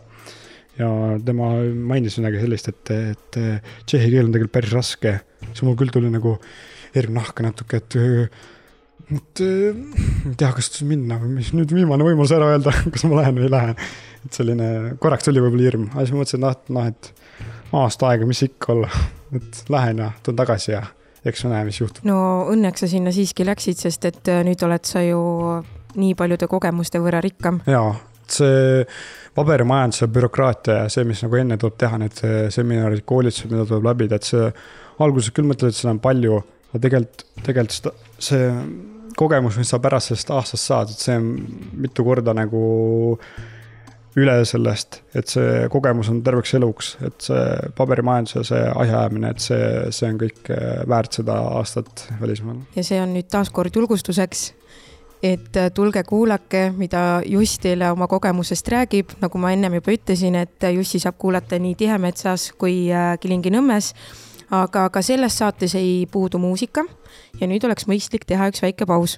ja 0.77 0.89
tema 1.25 1.51
mainis 1.73 2.17
midagi 2.21 2.41
sellist, 2.43 2.69
et, 2.69 2.91
et 3.13 3.39
tšehhi 3.87 4.11
keel 4.13 4.27
on 4.27 4.33
tegelikult 4.35 4.53
päris 4.59 4.75
raske. 4.75 5.13
siis 5.47 5.63
mul 5.65 5.77
küll 5.79 5.93
tuli 5.93 6.11
nagu 6.13 6.35
hirm 6.95 7.17
nahka 7.17 7.45
natuke, 7.45 7.81
et, 7.81 7.97
et 9.17 9.41
ei 9.43 10.35
tea, 10.37 10.51
kas 10.53 10.69
minna 10.85 11.17
või 11.21 11.37
mis 11.39 11.53
nüüd 11.57 11.73
viimane 11.73 12.05
võimalus 12.05 12.33
ära 12.35 12.51
öelda, 12.53 12.73
kas 12.93 13.07
ma 13.09 13.21
lähen 13.21 13.39
või 13.39 13.47
ei 13.47 13.53
lähe. 13.53 13.77
et 14.27 14.37
selline, 14.37 14.69
korraks 15.01 15.27
tuli 15.27 15.41
võib-olla 15.43 15.69
hirm, 15.69 15.87
aga 15.93 16.05
siis 16.05 16.17
mõtlesin, 16.17 16.45
et 16.45 16.69
noh, 16.73 16.77
noh, 16.77 16.91
et 16.93 17.73
aasta 17.77 18.11
aega, 18.11 18.27
mis 18.29 18.43
ikka 18.45 18.73
olla, 18.75 18.91
et 19.35 19.63
lähen 19.73 20.03
ja 20.03 20.11
tulen 20.23 20.39
tagasi 20.43 20.71
ja 20.75 20.83
eks 21.27 21.43
me 21.45 21.55
näe, 21.55 21.65
mis 21.67 21.79
juhtub. 21.81 22.05
no 22.07 22.19
õnneks 22.51 22.85
sa 22.85 22.91
sinna 22.91 23.13
siiski 23.15 23.47
läksid, 23.47 23.81
sest 23.81 24.05
et 24.09 24.31
nüüd 24.45 24.61
oled 24.67 24.85
sa 24.87 25.01
ju 25.05 25.21
nii 25.97 26.13
paljude 26.17 26.49
kogemuste 26.51 27.01
võrra 27.01 27.21
rikkam. 27.23 27.61
jaa, 27.67 27.95
see 28.33 28.83
paberimajandus 29.37 30.01
ja 30.01 30.09
bürokraatia 30.11 30.81
ja 30.83 30.91
see, 30.91 31.05
mis 31.07 31.21
nagu 31.25 31.39
enne 31.39 31.57
tuleb 31.61 31.77
teha, 31.79 31.99
need 32.01 32.21
seminarid, 32.53 33.05
koolitused, 33.07 33.51
mida 33.51 33.65
tuleb 33.69 33.89
läbida, 33.91 34.17
et 34.17 34.27
see 34.27 34.51
alguses 35.03 35.33
küll 35.35 35.49
mõtled, 35.49 35.73
et 35.73 35.77
seda 35.77 35.93
on 35.93 36.01
palju, 36.03 36.39
aga 36.71 36.83
tegelikult, 36.85 37.27
tegelikult 37.45 37.75
seda, 37.77 37.93
see 38.29 38.47
kogemus, 39.17 39.57
mis 39.59 39.69
sa 39.73 39.81
pärast 39.81 40.11
sellest 40.11 40.33
aastast 40.33 40.69
saad, 40.71 40.93
et 40.93 41.05
see 41.05 41.19
on 41.19 41.29
mitu 41.85 42.05
korda 42.05 42.33
nagu 42.37 42.63
üle 44.17 44.33
sellest, 44.49 45.01
et 45.17 45.29
see 45.29 45.65
kogemus 45.73 46.09
on 46.09 46.23
terveks 46.25 46.55
eluks, 46.57 46.91
et 47.05 47.27
see 47.27 47.71
paberimajanduse, 47.77 48.43
see 48.49 48.63
asjaajamine, 48.71 49.33
et 49.33 49.43
see, 49.43 49.67
see 49.93 50.09
on 50.09 50.21
kõik 50.23 50.51
väärt 50.89 51.19
seda 51.19 51.37
aastat 51.59 52.07
välismaal. 52.21 52.63
ja 52.77 52.85
see 52.85 53.01
on 53.01 53.13
nüüd 53.17 53.29
taaskord 53.33 53.77
julgustuseks, 53.77 54.47
et 55.23 55.59
tulge 55.73 56.03
kuulake, 56.03 56.71
mida 56.77 57.21
Juss 57.25 57.59
teile 57.59 57.91
oma 57.91 58.07
kogemusest 58.07 58.67
räägib, 58.73 59.15
nagu 59.21 59.41
ma 59.41 59.51
ennem 59.55 59.79
juba 59.79 59.95
ütlesin, 59.95 60.35
et 60.35 60.67
Jussi 60.73 61.01
saab 61.03 61.17
kuulata 61.17 61.59
nii 61.59 61.75
Tihemetsas 61.75 62.51
kui 62.57 62.87
Kilingi-Nõmmes. 63.21 63.93
Aga 64.51 64.85
ka 64.89 65.01
selles 65.03 65.35
saates 65.37 65.75
ei 65.75 66.05
puudu 66.11 66.39
muusika. 66.39 66.85
Ja 67.41 67.47
nüüd 67.49 67.65
oleks 67.67 67.87
mõistlik 67.89 68.23
teha 68.29 68.47
üks 68.51 68.63
väike 68.63 68.87
paus 68.87 69.17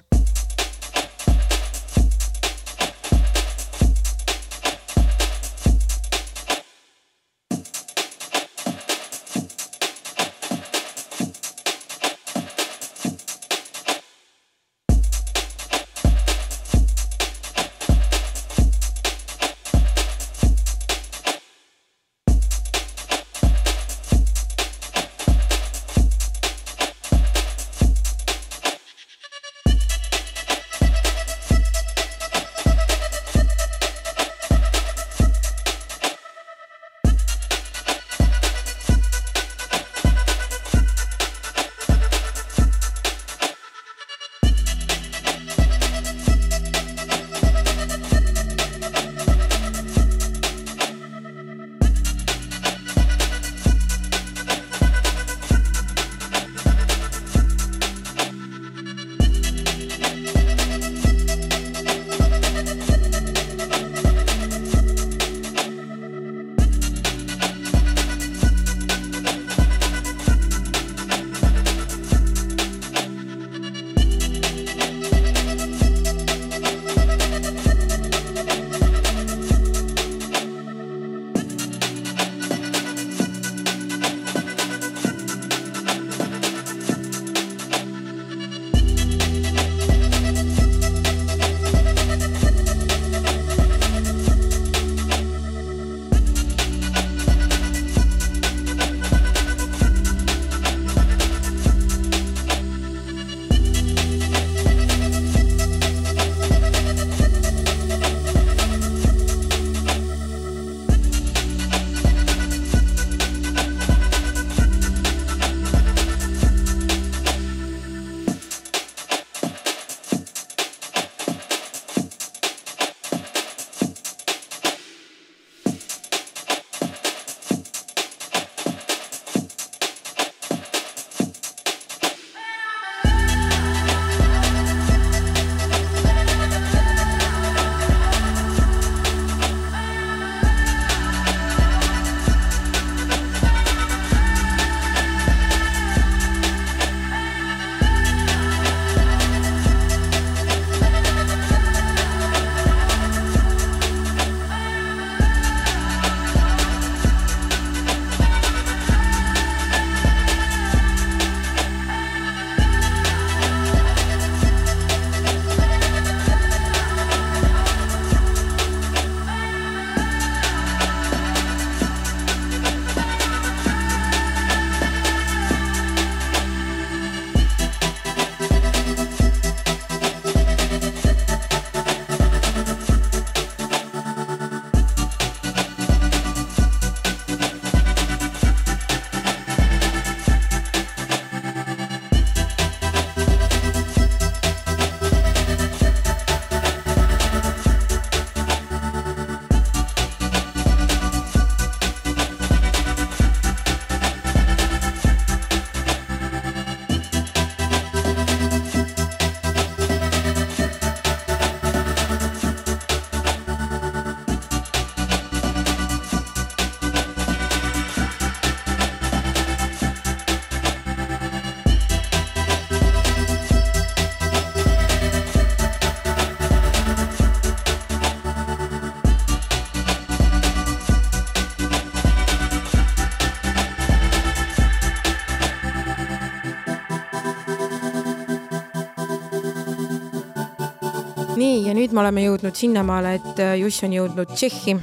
nüüd 241.80 241.94
me 241.96 242.02
oleme 242.02 242.24
jõudnud 242.26 242.56
sinnamaale, 242.58 243.14
et 243.16 243.38
äh, 243.40 243.54
Juss 243.60 243.84
on 243.86 243.94
jõudnud 243.94 244.34
Tšehhi. 244.34 244.74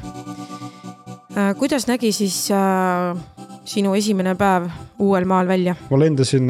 Äh, 1.38 1.52
kuidas 1.60 1.86
nägi 1.90 2.10
siis 2.16 2.48
äh, 2.54 3.18
sinu 3.68 3.94
esimene 3.98 4.34
päev 4.40 4.66
uuel 5.06 5.28
maal 5.30 5.50
välja? 5.50 5.76
ma 5.92 6.00
lendasin 6.02 6.50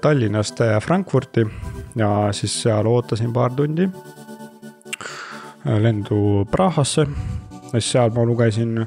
Tallinnast 0.00 0.62
Frankfurti 0.84 1.44
ja 1.98 2.10
siis 2.32 2.54
seal 2.62 2.88
ootasin 2.88 3.32
paar 3.34 3.52
tundi 3.52 3.88
lendu 5.82 6.46
Prahasse. 6.50 7.04
siis 7.72 7.90
seal 7.92 8.14
ma 8.16 8.24
lugesin, 8.24 8.86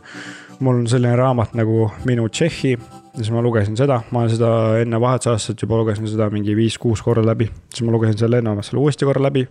mul 0.60 0.82
on 0.82 0.88
selline 0.88 1.14
raamat 1.20 1.54
nagu 1.60 1.92
Minu 2.10 2.30
Tšehhi 2.30 2.78
siis 3.16 3.32
ma 3.32 3.44
lugesin 3.44 3.78
seda, 3.78 4.02
ma 4.16 4.26
seda 4.32 4.80
enne 4.82 5.00
vahetusaastat 5.02 5.62
juba 5.62 5.78
lugesin 5.84 6.08
seda 6.10 6.30
mingi 6.34 6.56
viis-kuus 6.58 7.04
korda 7.06 7.26
läbi, 7.28 7.52
siis 7.70 7.86
ma 7.86 7.94
lugesin 7.94 8.18
selle 8.18 8.40
lennujaamas 8.40 8.72
selle 8.72 8.82
uuesti 8.82 9.06
korra 9.06 9.28
läbi. 9.28 9.46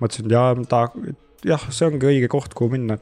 Mõtlesin, 0.00 0.26
et 0.26 0.34
jaa, 0.34 0.54
ta, 0.68 0.82
jah, 1.46 1.64
see 1.72 1.88
ongi 1.88 2.08
õige 2.10 2.28
koht, 2.32 2.54
kuhu 2.56 2.74
minna. 2.74 2.98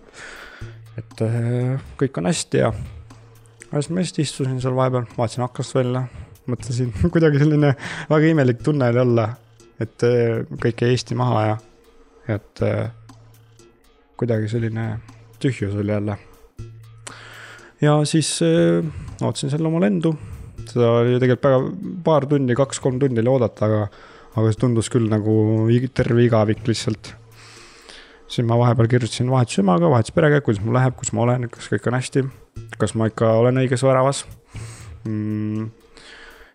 et 0.99 1.23
äh, 1.23 1.77
kõik 1.99 2.19
on 2.19 2.27
hästi 2.27 2.63
ja. 2.63 2.73
ja 2.73 3.81
siis 3.81 3.91
ma 3.93 4.03
lihtsalt 4.03 4.23
istusin 4.25 4.61
seal 4.63 4.77
vahepeal, 4.79 5.07
vaatasin 5.17 5.45
aknast 5.47 5.77
välja, 5.77 6.07
mõtlesin 6.51 6.95
kuidagi 7.15 7.43
selline 7.43 7.75
väga 8.11 8.33
imelik 8.33 8.63
tunne 8.67 8.91
oli 8.93 9.03
olla, 9.05 9.29
et 9.81 10.07
äh, 10.07 10.41
kõik 10.65 10.85
jäi 10.85 10.97
Eesti 10.97 11.19
maha 11.19 11.45
ja, 11.47 11.61
et 12.39 12.65
äh, 12.67 12.89
kuidagi 14.19 14.51
selline 14.51 14.91
tühjus 15.39 15.77
oli 15.79 15.95
jälle 15.95 16.19
ja 17.79 18.01
siis 18.11 18.33
ootasin 19.23 19.53
seal 19.53 19.67
oma 19.71 19.81
lendu. 19.85 20.17
seda 20.69 20.89
oli 20.99 21.21
tegelikult 21.23 21.47
väga, 21.47 21.93
paar 22.05 22.27
tundi, 22.27 22.57
kaks-kolm 22.59 22.99
tundi 22.99 23.23
oli 23.23 23.31
oodata, 23.31 23.69
aga, 23.69 23.85
aga 24.39 24.53
see 24.53 24.61
tundus 24.65 24.91
küll 24.93 25.09
nagu 25.11 25.35
terve 25.95 26.25
igavik 26.25 26.67
lihtsalt. 26.69 27.15
siis 28.29 28.47
ma 28.47 28.59
vahepeal 28.61 28.89
kirjutasin 28.89 29.31
vahetuse 29.31 29.63
emaga, 29.63 29.89
vahetuse 29.89 30.15
perega, 30.15 30.41
kuidas 30.45 30.63
mul 30.65 30.77
läheb, 30.77 30.97
kus 30.97 31.13
ma 31.13 31.25
olen, 31.25 31.49
kas 31.49 31.69
kõik 31.73 31.87
on 31.89 31.97
hästi, 31.97 32.25
kas 32.79 32.95
ma 32.95 33.09
ikka 33.09 33.33
olen 33.43 33.63
õiges 33.65 33.85
väravas 33.87 34.25
mm 35.05 35.69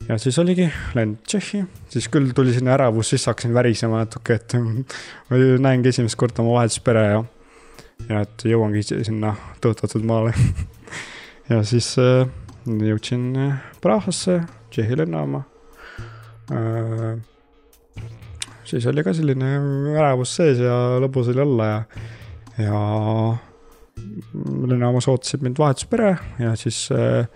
ja 0.07 0.17
siis 0.17 0.39
oligi 0.39 0.67
lend 0.97 1.21
Tšehhi, 1.27 1.63
siis 1.91 2.07
küll 2.11 2.31
tuli 2.35 2.53
sinna 2.55 2.73
ärevus, 2.75 3.13
siis 3.13 3.25
hakkasin 3.29 3.53
värisema 3.55 4.03
natuke, 4.03 4.37
et 4.39 4.55
ma 5.29 5.39
näengi 5.67 5.91
esimest 5.93 6.17
korda 6.19 6.43
oma 6.43 6.57
vahetuspere 6.59 7.03
ja, 7.07 7.23
ja 8.09 8.23
et 8.25 8.47
jõuangi 8.47 8.83
sinna 8.91 9.35
tõotatud 9.63 10.05
maale 10.07 10.33
ja 11.51 11.61
siis 11.67 11.93
äh, 12.01 12.25
jõudsin 12.67 13.29
äh, 13.39 13.61
Prahasse, 13.81 14.41
Tšehhi 14.71 15.03
lennujaama 15.03 15.45
äh,. 16.51 17.32
Siis 18.73 18.87
oli 18.89 19.05
ka 19.05 19.13
selline 19.15 19.53
ärevus 19.93 20.35
sees 20.39 20.61
ja 20.63 20.75
lõbus 21.03 21.29
oli 21.33 21.43
olla 21.43 21.69
ja, 21.69 21.79
ja 22.65 22.79
lennujaamas 24.43 25.07
ootasid 25.11 25.45
mind 25.45 25.61
vahetuspere 25.61 26.15
ja 26.41 26.55
siis 26.59 26.85
äh, 26.95 27.27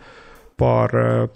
paar 0.58 0.98
äh, 0.98 1.30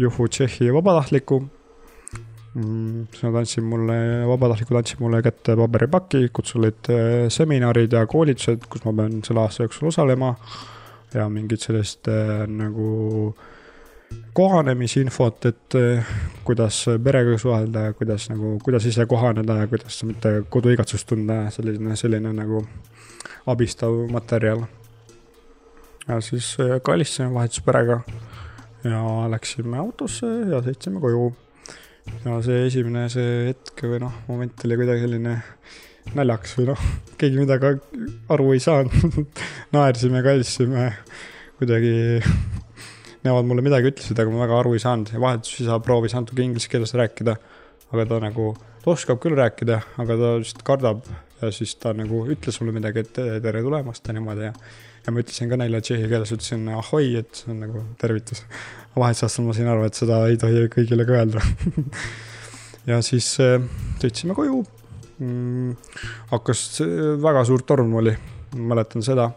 Juhu 0.00 0.28
Tšehhi 0.28 0.72
vabatahtlikku 0.74 1.38
mm,. 1.44 3.06
siis 3.12 3.22
nad 3.26 3.40
andsid 3.42 3.66
mulle, 3.66 3.96
vabatahtlikud 4.30 4.80
andsid 4.82 5.00
mulle 5.02 5.22
kätte 5.26 5.56
paberipaki, 5.58 6.26
kus 6.34 6.56
olid 6.58 6.90
äh, 6.90 7.30
seminarid 7.32 7.94
ja 7.96 8.04
koolitused, 8.10 8.66
kus 8.70 8.84
ma 8.88 8.96
pean 9.02 9.22
selle 9.26 9.46
aasta 9.46 9.66
jooksul 9.66 9.92
osalema 9.92 10.34
äh, 10.34 10.60
ja 11.14 11.28
mingit 11.30 11.64
sellist 11.64 12.08
äh, 12.10 12.44
nagu 12.46 13.34
kohanemisinfot, 14.32 15.46
et 15.46 15.74
äh, 15.74 16.06
kuidas 16.44 16.84
perega 17.04 17.38
suhelda 17.38 17.88
ja 17.88 17.92
kuidas 17.92 18.28
nagu, 18.30 18.58
kuidas 18.64 18.86
ise 18.86 19.06
kohaneda 19.06 19.56
ja 19.62 19.66
kuidas 19.66 20.02
mitte 20.04 20.42
koduigatsust 20.48 21.08
tunda 21.08 21.44
ja 21.44 21.50
selline, 21.50 21.96
selline 21.96 22.32
nagu 22.32 22.64
abistav 23.46 23.94
materjal. 24.10 24.64
ja 26.08 26.20
siis 26.20 26.56
äh, 26.60 26.80
kallistasime 26.82 27.34
vahetusperega 27.34 28.00
ja 28.84 29.02
läksime 29.30 29.78
autosse 29.78 30.26
ja 30.26 30.62
sõitsime 30.64 31.00
koju. 31.00 31.32
ja 32.24 32.40
see 32.42 32.66
esimene, 32.66 33.08
see 33.12 33.50
hetk 33.50 33.84
või 33.84 34.00
noh, 34.06 34.14
moment 34.28 34.64
oli 34.64 34.78
kuidagi 34.80 35.04
selline 35.04 35.36
naljakas 36.14 36.56
või 36.58 36.70
noh, 36.70 36.86
keegi 37.20 37.42
midagi 37.42 37.74
aru 38.32 38.52
ei 38.54 38.62
saanud 38.62 39.26
naersime, 39.76 40.22
kallisime, 40.26 40.86
kuidagi 41.58 42.22
nemad 43.24 43.48
mulle 43.48 43.64
midagi 43.64 43.90
ütlesid, 43.92 44.18
aga 44.18 44.32
ma 44.32 44.44
väga 44.44 44.60
aru 44.62 44.74
ei 44.76 44.82
saanud 44.82 45.12
ja 45.12 45.20
vahetusisa 45.22 45.78
proovis 45.84 46.14
natuke 46.16 46.44
inglise 46.44 46.70
keeles 46.72 46.94
rääkida. 46.96 47.36
aga 47.90 48.04
ta 48.06 48.20
nagu, 48.22 48.52
ta 48.84 48.92
oskab 48.92 49.18
küll 49.22 49.34
rääkida, 49.34 49.80
aga 49.98 50.16
ta 50.20 50.34
lihtsalt 50.38 50.62
kardab 50.66 51.02
ja 51.40 51.50
siis 51.54 51.74
ta 51.80 51.92
nagu 51.96 52.22
ütles 52.30 52.60
mulle 52.60 52.76
midagi, 52.76 53.02
et 53.02 53.18
tere 53.42 53.62
tulemast 53.64 54.06
ja 54.06 54.14
niimoodi 54.14 54.46
ja. 54.46 54.52
ja 55.06 55.14
ma 55.14 55.24
ütlesin 55.24 55.50
ka 55.50 55.58
neile 55.58 55.80
tšehhi 55.82 56.08
keeles, 56.10 56.32
ütlesin 56.36 56.68
ahoi, 56.76 57.14
et 57.22 57.42
see 57.42 57.50
on 57.54 57.64
nagu 57.64 57.84
tervitus. 58.00 58.44
vahetusaastal 58.96 59.48
ma 59.48 59.56
sain 59.56 59.70
aru, 59.72 59.86
et 59.88 59.98
seda 59.98 60.20
ei 60.30 60.38
tohi 60.40 60.68
kõigile 60.72 61.06
ka 61.08 61.18
öelda 61.18 61.42
ja 62.90 63.00
siis 63.04 63.32
äh, 63.42 63.58
sõitsime 64.02 64.38
koju 64.38 64.62
mm,. 65.18 65.76
hakkas, 66.32 66.64
väga 67.22 67.44
suur 67.48 67.64
torm 67.66 67.94
oli, 68.00 68.14
mäletan 68.56 69.04
seda. 69.06 69.30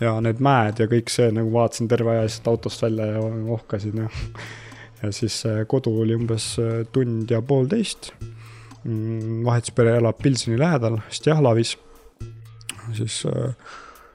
Ja 0.00 0.14
need 0.24 0.40
mäed 0.44 0.80
ja 0.80 0.88
kõik 0.90 1.12
see 1.12 1.30
nagu 1.34 1.52
vaatasin 1.54 1.88
terve 1.90 2.14
aja 2.14 2.24
lihtsalt 2.26 2.50
autost 2.54 2.82
välja 2.84 3.06
ja 3.14 3.22
ohkasin 3.56 4.02
ja. 4.04 4.08
ja 5.02 5.12
siis 5.14 5.42
kodu 5.68 5.92
oli 6.02 6.16
umbes 6.16 6.52
äh, 6.62 6.82
tund 6.92 7.30
ja 7.30 7.42
poolteist 7.42 8.12
mm,. 8.84 9.44
vahetuspere 9.44 9.96
elab 10.00 10.20
Pilseni 10.22 10.58
lähedal, 10.60 11.00
Stjahlavis. 11.12 11.76
siis 12.96 13.22
äh, 13.28 13.54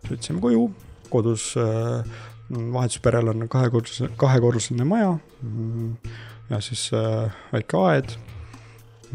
sõitsime 0.09 0.41
koju, 0.41 0.69
kodus 1.09 1.53
äh, 1.61 2.01
vahetusperel 2.49 3.33
on 3.33 3.47
kahekorruseline, 3.49 4.13
kahekorruseline 4.21 4.85
maja 4.85 5.17
mm, 5.41 6.13
ja 6.49 6.61
siis 6.61 6.89
äh, 6.93 7.33
väike 7.53 7.81
aed 7.87 8.17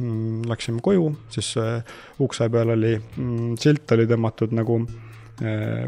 Mm, 0.01 0.47
läksime 0.49 0.79
koju, 0.81 1.11
siis 1.29 1.51
äh, 1.59 1.83
ukse 2.23 2.47
peal 2.49 2.71
oli 2.73 2.93
silt 3.61 3.91
oli 3.93 4.07
tõmmatud 4.09 4.55
nagu 4.55 4.77
äh, 4.87 5.10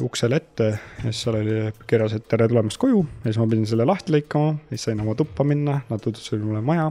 uksele 0.01 0.39
ette 0.41 0.69
ja 0.73 1.11
siis 1.11 1.23
seal 1.27 1.37
oli 1.37 1.57
kirjas, 1.89 2.15
et 2.17 2.25
tere 2.31 2.47
tulemast 2.49 2.81
koju 2.81 3.03
ja 3.03 3.27
siis 3.29 3.41
ma 3.41 3.47
pidin 3.51 3.67
selle 3.69 3.85
lahti 3.89 4.15
lõikama, 4.15 4.55
siis 4.71 4.87
sain 4.89 5.03
oma 5.05 5.17
tuppa 5.19 5.45
minna, 5.45 5.83
nad 5.91 6.01
tutvustasid 6.01 6.41
mulle 6.41 6.63
maja. 6.65 6.87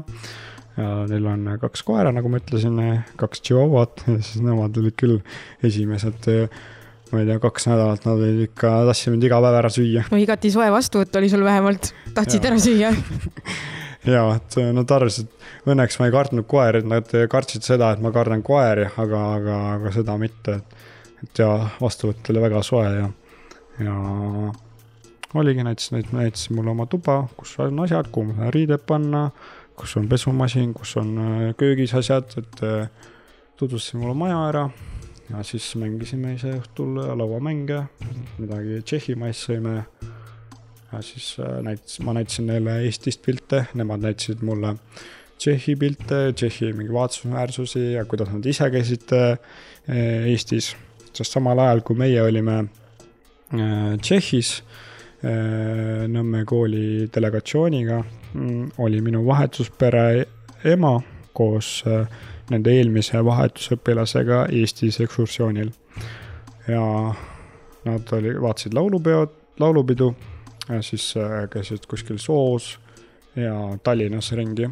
ja 0.77 0.91
neil 1.09 1.25
on 1.27 1.49
kaks 1.61 1.81
koera, 1.87 2.13
nagu 2.15 2.29
ma 2.31 2.39
ütlesin, 2.41 2.77
kaks 3.19 3.41
tšihuahuat 3.41 4.05
ja 4.07 4.19
siis 4.19 4.45
nemad 4.45 4.77
olid 4.77 4.95
küll 4.99 5.17
esimesed 5.65 6.29
ma 7.11 7.19
ei 7.21 7.27
tea, 7.27 7.39
kaks 7.43 7.67
nädalat 7.67 8.05
nad 8.07 8.21
olid 8.21 8.45
ikka, 8.45 8.71
tahtsid 8.87 9.15
mind 9.15 9.27
iga 9.27 9.41
päev 9.43 9.57
ära 9.59 9.71
süüa. 9.73 10.05
no 10.11 10.19
igati 10.21 10.51
soe 10.53 10.69
vastuvõtt 10.71 11.17
oli 11.19 11.31
sul 11.31 11.43
vähemalt, 11.47 11.91
tahtsid 12.15 12.45
ja. 12.45 12.51
ära 12.51 12.61
süüa 12.61 12.93
ja, 14.15 14.23
et 14.37 14.59
nad 14.77 14.95
arvasid, 14.95 15.33
õnneks 15.65 15.99
ma 15.99 16.07
ei 16.07 16.15
kartnud 16.15 16.47
koeri, 16.49 16.83
nad 16.87 17.11
kartsid 17.31 17.67
seda, 17.67 17.91
et 17.95 18.03
ma 18.03 18.13
kardan 18.15 18.43
koeri, 18.45 18.87
aga, 19.01 19.25
aga, 19.39 19.59
aga 19.75 19.93
seda 19.97 20.15
mitte. 20.21 20.61
et 20.61 20.80
ja 21.37 21.49
vastuvõtt 21.81 22.29
oli 22.33 22.41
väga 22.41 22.61
soe 22.65 22.89
ja, 22.95 23.09
ja 23.79 23.95
oligi, 25.33 25.63
näitasin, 25.63 26.03
näitasin 26.11 26.55
mulle 26.55 26.71
oma 26.71 26.85
tuba, 26.85 27.27
kus 27.37 27.55
on 27.59 27.79
asjad, 27.79 28.09
kuhu 28.11 28.31
ma 28.31 28.37
saan 28.37 28.53
riided 28.53 28.83
panna, 28.87 29.29
kus 29.75 29.95
on 29.97 30.09
pesumasin, 30.09 30.73
kus 30.73 30.95
on 31.01 31.11
äh, 31.17 31.43
köögis 31.57 31.93
asjad, 31.97 32.33
et 32.37 32.63
äh, 32.67 32.89
tutvustasin 33.57 34.01
mulle 34.01 34.15
maja 34.17 34.41
ära 34.49 34.65
ja 35.31 35.43
siis 35.47 35.69
mängisime 35.79 36.35
ise 36.35 36.57
õhtul 36.59 36.99
lauamänge, 37.17 37.85
midagi 38.41 38.81
Tšehhi 38.83 39.15
mais 39.19 39.45
sõime 39.47 39.79
ja 40.91 41.01
siis 41.05 41.33
äh, 41.39 41.57
näitas, 41.63 41.99
ma 42.03 42.15
näitasin 42.17 42.51
neile 42.51 42.81
Eestist 42.85 43.23
pilte, 43.25 43.65
nemad 43.79 44.03
näitasid 44.03 44.43
mulle 44.45 44.75
Tšehhi 45.41 45.77
pilte, 45.79 46.23
Tšehhi 46.35 46.73
mingi 46.77 46.93
vaatlusväärsusi 46.93 47.91
ja 47.95 48.05
kuidas 48.05 48.29
nad 48.33 48.45
ise 48.45 48.69
käisid 48.73 49.15
Eestis. 49.87 50.75
Sest 51.13 51.37
samal 51.37 51.59
ajal, 51.59 51.83
kui 51.85 51.99
meie 51.99 52.21
olime 52.21 52.57
äh, 52.61 53.97
Tšehhis 54.01 54.61
Nõmme 55.21 56.39
kooli 56.49 57.03
delegatsiooniga, 57.13 57.99
mm, 58.33 58.71
oli 58.81 59.03
minu 59.05 59.19
vahetuspere 59.27 60.23
ema 60.65 60.95
koos 61.37 61.83
nende 62.49 62.73
eelmise 62.73 63.21
vahetusõpilasega 63.21 64.47
Eestis 64.49 64.97
ekskursioonil. 65.05 65.69
ja 66.67 66.81
nad 67.85 68.13
oli, 68.17 68.33
vaatasid 68.41 68.73
laulupeod, 68.73 69.37
laulupidu 69.61 70.09
siis 70.81 71.13
äh, 71.17 71.49
käisid 71.49 71.85
kuskil 71.87 72.17
Soos 72.17 72.79
ja 73.35 73.77
Tallinnas 73.83 74.31
ringi. 74.31 74.69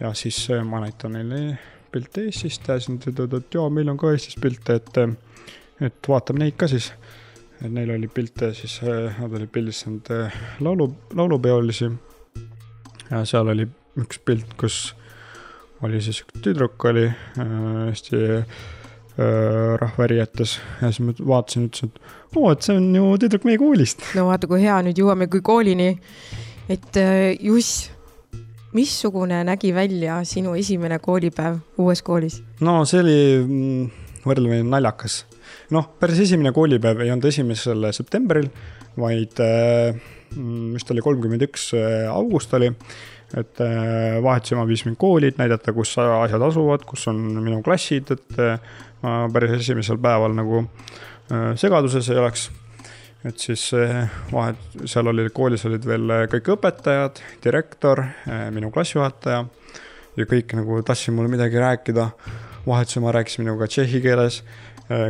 ja 0.00 0.14
siis 0.14 0.50
äh, 0.50 0.64
ma 0.64 0.80
näitan 0.80 1.12
neile 1.12 1.58
pilte 1.92 2.26
Eestist 2.28 2.68
ja 2.68 2.78
siis 2.78 2.92
nad 2.92 3.08
ütlevad, 3.08 3.38
et 3.38 3.58
jaa, 3.58 3.68
meil 3.70 3.92
on 3.92 4.00
ka 4.00 4.12
Eestis 4.12 4.38
pilte, 4.40 4.78
et, 4.80 4.96
äh, 5.02 5.52
et 5.88 6.08
vaatame 6.08 6.44
neid 6.44 6.56
ka 6.60 6.70
siis. 6.70 6.92
et 7.62 7.70
neil 7.70 7.92
oli 7.94 8.08
pilte, 8.10 8.50
siis 8.58 8.80
nad 8.82 9.34
olid 9.38 9.50
pildistanud 9.52 10.08
laulu, 10.60 10.88
laulupeolisi. 11.14 11.90
ja 13.10 13.24
seal 13.28 13.52
oli 13.54 13.68
üks 14.02 14.18
pilt, 14.24 14.56
kus 14.58 14.94
oli 15.82 16.00
siis 16.02 16.22
üks 16.24 16.42
tüdruk 16.42 16.84
oli 16.90 17.08
hästi 17.36 18.18
öö, 18.22 19.76
rahvaärijates 19.80 20.58
ja 20.80 20.90
siis 20.90 21.00
ma 21.06 21.14
vaatasin, 21.28 21.66
ütlesin, 21.68 21.90
et 21.90 22.36
oo, 22.36 22.52
et 22.52 22.62
see 22.64 22.76
on 22.78 22.86
ju 22.96 23.08
tüdruk 23.24 23.46
meie 23.48 23.60
koolist. 23.60 24.04
no 24.16 24.28
vaata, 24.30 24.48
kui 24.50 24.62
hea, 24.62 24.78
nüüd 24.86 25.00
jõuame 25.02 25.28
kui 25.32 25.42
koolini. 25.44 25.90
et 26.72 27.00
äh, 27.00 27.32
Juss, 27.40 27.90
missugune 28.72 29.42
nägi 29.44 29.72
välja 29.74 30.20
sinu 30.24 30.54
esimene 30.56 30.98
koolipäev 31.02 31.58
uues 31.82 32.02
koolis? 32.02 32.40
no 32.64 32.82
see 32.88 33.02
oli 33.02 33.16
mm, 33.42 34.02
võrdlemisi 34.24 34.66
naljakas. 34.68 35.18
noh, 35.74 35.90
päris 36.00 36.22
esimene 36.26 36.54
koolipäev 36.56 37.02
ei 37.04 37.12
olnud 37.12 37.28
esimesel 37.28 37.90
septembril, 37.92 38.48
vaid 39.00 39.42
äh, 39.44 39.92
mm, 40.36 40.72
vist 40.76 40.92
oli 40.94 41.04
kolmkümmend 41.04 41.48
üks 41.48 41.72
äh, 41.76 42.08
august 42.12 42.54
oli 42.56 42.72
et 43.32 43.60
äh, 43.64 44.18
vahetusema 44.24 44.66
viis 44.68 44.84
mind 44.84 45.00
kooli, 45.00 45.32
et 45.32 45.38
näidata, 45.40 45.72
kus 45.76 45.94
asjad 46.00 46.42
asuvad, 46.48 46.84
kus 46.88 47.06
on 47.12 47.20
minu 47.40 47.62
klassid, 47.64 48.12
et 48.12 48.42
ma 49.02 49.22
päris 49.32 49.56
esimesel 49.56 49.96
päeval 50.00 50.36
nagu 50.36 50.66
segaduses 51.56 52.10
ei 52.12 52.20
oleks 52.20 52.50
et 53.28 53.38
siis 53.38 53.68
vahet, 54.32 54.58
seal 54.84 55.10
oli, 55.12 55.28
koolis 55.34 55.64
olid 55.68 55.86
veel 55.86 56.14
kõik 56.32 56.52
õpetajad, 56.56 57.22
direktor, 57.44 58.04
minu 58.54 58.70
klassijuhataja 58.74 59.44
ja 60.16 60.26
kõik 60.28 60.54
nagu 60.58 60.80
tahtsid 60.86 61.14
mulle 61.16 61.32
midagi 61.32 61.60
rääkida. 61.60 62.10
vahetusema 62.66 63.12
rääkis 63.12 63.38
minuga 63.38 63.66
tšehhi 63.66 64.00
keeles, 64.00 64.42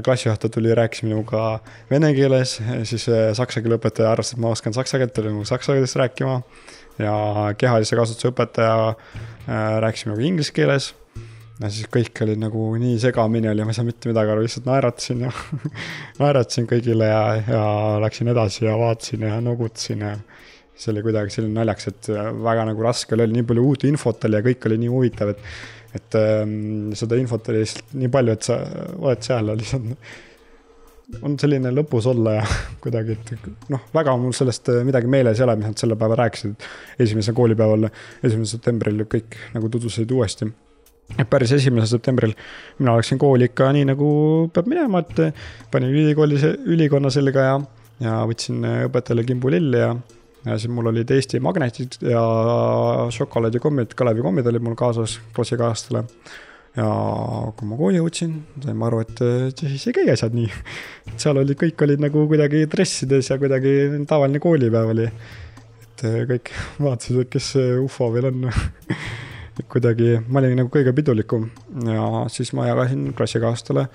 klassijuhataja 0.05 0.51
tuli, 0.51 0.75
rääkis 0.75 1.03
minuga 1.03 1.61
vene 1.90 2.14
keeles, 2.14 2.61
siis 2.88 3.05
saksa 3.37 3.61
keele 3.61 3.77
õpetaja 3.77 4.12
arvas, 4.12 4.33
et 4.33 4.40
ma 4.40 4.48
oskan 4.48 4.72
saksa 4.72 4.98
keelt, 4.98 5.12
tuli 5.12 5.29
minuga 5.29 5.51
saksa 5.51 5.72
keeles 5.72 5.96
rääkima. 5.96 6.42
ja 6.98 7.12
kehalise 7.59 7.96
kasvatuse 7.96 8.29
õpetaja 8.29 8.94
rääkis 9.81 10.07
minuga 10.07 10.22
inglise 10.22 10.53
keeles 10.53 10.92
ja 11.60 11.70
siis 11.70 11.88
kõik 11.92 12.22
oli 12.24 12.36
nagu 12.40 12.64
nii 12.80 12.96
segamini 13.02 13.50
oli, 13.50 13.64
ma 13.64 13.74
ei 13.74 13.76
saanud 13.76 13.92
mitte 13.92 14.10
midagi 14.10 14.32
aru, 14.32 14.44
lihtsalt 14.46 14.68
naeratasin 14.68 15.26
ja 15.26 15.32
naeratasin 16.22 16.68
kõigile 16.70 17.10
ja, 17.10 17.22
ja 17.46 17.66
läksin 18.02 18.32
edasi 18.32 18.64
ja 18.66 18.78
vaatasin 18.80 19.28
ja 19.28 19.36
noogutasin 19.44 20.06
ja 20.06 20.16
see 20.72 20.90
oli 20.94 21.04
kuidagi 21.04 21.34
selline 21.34 21.60
naljakas, 21.60 21.92
et 21.92 22.10
väga 22.42 22.66
nagu 22.70 22.82
raske 22.82 23.14
oli, 23.14 23.28
nii 23.36 23.46
palju 23.46 23.68
uut 23.68 23.86
infot 23.86 24.26
oli 24.26 24.38
ja 24.38 24.44
kõik 24.48 24.68
oli 24.68 24.82
nii 24.82 24.92
huvitav, 24.92 25.32
et 25.34 25.48
et 25.92 26.14
ähm, 26.16 26.92
seda 26.96 27.18
infot 27.20 27.48
oli 27.52 27.60
lihtsalt 27.60 27.90
nii 28.00 28.08
palju, 28.12 28.36
et 28.36 28.46
sa 28.48 28.54
oled 28.96 29.26
seal 29.26 29.50
ja 29.52 29.56
lihtsalt 29.60 31.18
on 31.20 31.34
selline 31.36 31.68
lõbus 31.74 32.06
olla 32.08 32.38
ja 32.38 32.44
kuidagi, 32.82 33.18
et 33.20 33.68
noh, 33.72 33.84
väga 33.92 34.16
mul 34.16 34.32
sellest 34.36 34.72
midagi 34.88 35.10
meeles 35.12 35.40
ei 35.40 35.44
ole, 35.44 35.58
mis 35.60 35.68
nad 35.68 35.84
selle 35.84 35.98
päeva 36.00 36.16
rääkisid. 36.22 36.68
esimesel 37.04 37.36
koolipäeval, 37.36 37.90
esimesel 38.22 38.56
septembril 38.56 39.04
kõik 39.12 39.36
nagu 39.52 39.68
tutvustasid 39.68 40.16
uuesti 40.16 40.48
et 41.18 41.28
päris 41.28 41.52
esimesel 41.56 41.98
septembril 41.98 42.32
mina 42.78 42.96
läksin 42.96 43.20
kooli 43.20 43.50
ikka 43.50 43.70
nii, 43.76 43.86
nagu 43.92 44.08
peab 44.54 44.68
minema, 44.70 45.02
et 45.02 45.42
panin 45.72 45.92
ülikooli, 45.92 46.38
ülikonna 46.72 47.12
selga 47.12 47.46
ja, 47.48 47.56
ja 48.02 48.20
võtsin 48.28 48.64
õpetajale 48.86 49.26
kimbulilli 49.28 49.82
ja, 49.82 49.90
ja 50.46 50.56
siis 50.56 50.72
mul 50.72 50.88
olid 50.92 51.10
Eesti 51.12 51.40
magnetid 51.44 51.98
ja 52.06 52.22
šokolaadikommid, 53.14 53.96
Kalevi 53.98 54.24
kommid 54.24 54.48
olid 54.48 54.64
mul 54.64 54.78
kaasas 54.78 55.18
klassikaaslastele. 55.36 56.04
ja 56.78 56.88
kui 57.58 57.68
ma 57.68 57.76
kooli 57.76 58.00
jõudsin, 58.00 58.38
sain 58.64 58.78
ma 58.80 58.88
aru, 58.88 59.02
et 59.04 59.18
Tšehhis 59.58 59.90
ei 59.90 59.98
käi 59.98 60.08
asjad 60.14 60.36
nii. 60.36 60.48
seal 61.20 61.42
olid, 61.42 61.58
kõik 61.60 61.84
olid 61.84 62.00
nagu 62.00 62.24
kuidagi 62.30 62.64
dressides 62.72 63.28
ja 63.30 63.36
kuidagi 63.42 64.04
tavaline 64.08 64.40
koolipäev 64.40 64.94
oli. 64.94 65.10
et 65.82 66.06
kõik 66.30 66.54
vaatasid, 66.80 67.26
et 67.26 67.36
kes 67.36 67.52
see 67.58 67.76
ufo 67.84 68.08
veel 68.14 68.32
on 68.32 68.48
kuidagi, 69.68 70.16
ma 70.28 70.40
olin 70.40 70.56
nagu 70.62 70.70
kõige 70.72 70.94
pidulikum 70.96 71.48
ja 71.86 72.24
siis 72.32 72.52
ma 72.56 72.66
jagasin 72.70 73.10
klassikaaslastele 73.16 73.86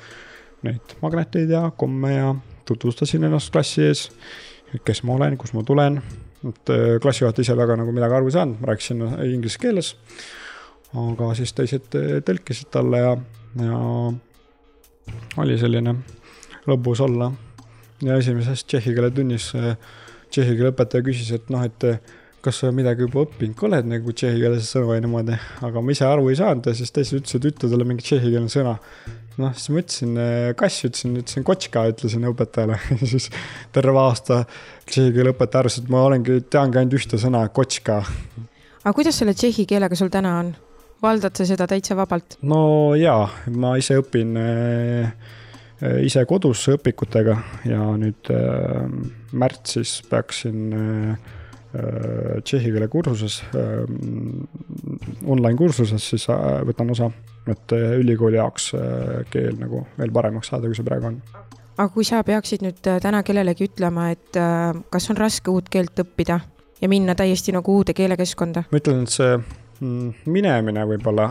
neid 0.65 0.95
magneteid 1.01 1.49
ja 1.53 1.67
komme 1.77 2.13
ja 2.13 2.35
tutvustasin 2.67 3.23
ennast 3.23 3.51
klassi 3.53 3.87
ees. 3.87 4.09
kes 4.85 5.03
ma 5.07 5.13
olen, 5.15 5.37
kust 5.39 5.55
ma 5.55 5.63
tulen, 5.63 6.01
et 6.43 6.69
äh, 6.69 6.97
klassijuhataja 7.01 7.45
ise 7.45 7.55
väga 7.57 7.77
nagu 7.79 7.93
midagi 7.95 8.17
aru 8.17 8.27
ei 8.27 8.35
saanud, 8.35 8.59
ma 8.59 8.71
rääkisin 8.71 9.03
inglise 9.31 9.59
keeles. 9.61 9.95
aga 10.93 11.33
siis 11.39 11.53
teised 11.53 11.95
äh, 11.95 12.17
tõlkisid 12.27 12.69
talle 12.71 13.01
ja, 13.01 13.15
ja 13.63 13.79
oli 15.37 15.57
selline 15.57 15.95
lõbus 16.67 17.01
olla. 17.01 17.31
ja 18.03 18.17
esimeses 18.17 18.65
tšehhi 18.65 18.93
keele 18.93 19.11
tunnis 19.11 19.53
äh, 19.55 19.77
tšehhi 20.29 20.57
keele 20.57 20.73
õpetaja 20.73 21.05
küsis, 21.05 21.31
et 21.31 21.49
noh, 21.49 21.63
et 21.63 21.87
kas 22.45 22.59
sa 22.61 22.71
midagi 22.75 23.05
juba 23.05 23.23
õppinud 23.25 23.57
ka 23.57 23.65
oled 23.67 23.87
nagu 23.89 24.13
tšehhi 24.13 24.41
keeles 24.41 24.67
sõnu 24.73 24.93
ja 24.93 25.03
niimoodi, 25.03 25.37
aga 25.65 25.81
ma 25.83 25.93
ise 25.93 26.05
aru 26.07 26.27
ei 26.31 26.37
saanud 26.39 26.67
ja 26.69 26.75
siis 26.77 26.93
teised 26.93 27.21
ütlesid, 27.21 27.47
ütle 27.49 27.69
talle 27.71 27.87
mingi 27.87 28.05
tšehhikeelne 28.05 28.51
sõna. 28.53 28.75
noh, 29.37 29.55
siis 29.57 29.71
ma 29.73 29.81
ütlesin 29.83 30.19
äh, 30.21 30.49
kass, 30.59 30.85
ütlesin, 30.87 31.15
ütlesin 31.21 31.45
kotška, 31.47 31.87
ütlesin 31.93 32.27
õpetajale 32.29 32.77
ja 33.01 33.09
siis 33.13 33.29
terve 33.75 33.97
aasta 34.01 34.43
tšehhi 34.89 35.15
keele 35.15 35.33
õpetaja 35.33 35.65
arvas, 35.65 35.79
et 35.81 35.89
ma 35.93 36.03
olengi, 36.09 36.39
teangi 36.49 36.81
ainult 36.81 36.99
ühte 36.99 37.21
sõna, 37.21 37.43
kotška. 37.53 37.99
aga 38.83 38.95
kuidas 38.97 39.17
selle 39.21 39.35
tšehhi 39.37 39.67
keelega 39.69 39.97
sul 39.97 40.13
täna 40.13 40.37
on? 40.43 40.53
valdad 41.01 41.37
sa 41.37 41.45
seda 41.45 41.67
täitsa 41.69 41.97
vabalt? 41.97 42.37
no 42.45 42.93
jaa, 42.97 43.25
ma 43.53 43.75
ise 43.81 43.97
õpin 44.01 44.37
äh, 44.41 45.09
ise 46.05 46.23
kodus 46.29 46.63
õpikutega 46.73 47.35
ja 47.69 47.89
nüüd 47.97 48.31
äh, 48.33 48.85
märtsis 49.33 49.99
peaksin 50.09 50.63
Äh, 50.73 51.35
tšehhi 52.43 52.71
keele 52.73 52.87
kursuses, 52.91 53.41
äh, 53.55 53.83
online 55.25 55.57
kursuses, 55.59 56.09
siis 56.13 56.27
äh, 56.31 56.61
võtan 56.67 56.91
osa, 56.93 57.09
et 57.47 57.73
ülikooli 57.99 58.39
jaoks 58.39 58.71
keel 59.31 59.55
nagu 59.59 59.85
veel 59.97 60.11
paremaks 60.13 60.51
saada, 60.51 60.67
kui 60.67 60.75
see 60.75 60.87
praegu 60.87 61.11
on. 61.11 61.21
aga 61.77 61.87
kui 61.93 62.03
sa 62.07 62.23
peaksid 62.27 62.65
nüüd 62.65 62.81
täna 62.83 63.21
kellelegi 63.23 63.69
ütlema, 63.69 64.09
et 64.11 64.39
kas 64.91 65.09
on 65.13 65.19
raske 65.19 65.53
uut 65.53 65.69
keelt 65.71 66.01
õppida 66.03 66.41
ja 66.81 66.89
minna 66.91 67.15
täiesti 67.15 67.55
nagu 67.55 67.77
uude 67.79 67.95
keelekeskkonda? 67.95 68.65
ma 68.71 68.81
ütlen, 68.81 69.05
et 69.07 69.15
see 69.15 69.37
mm, 69.37 70.27
minemine 70.33 70.83
võib-olla 70.91 71.29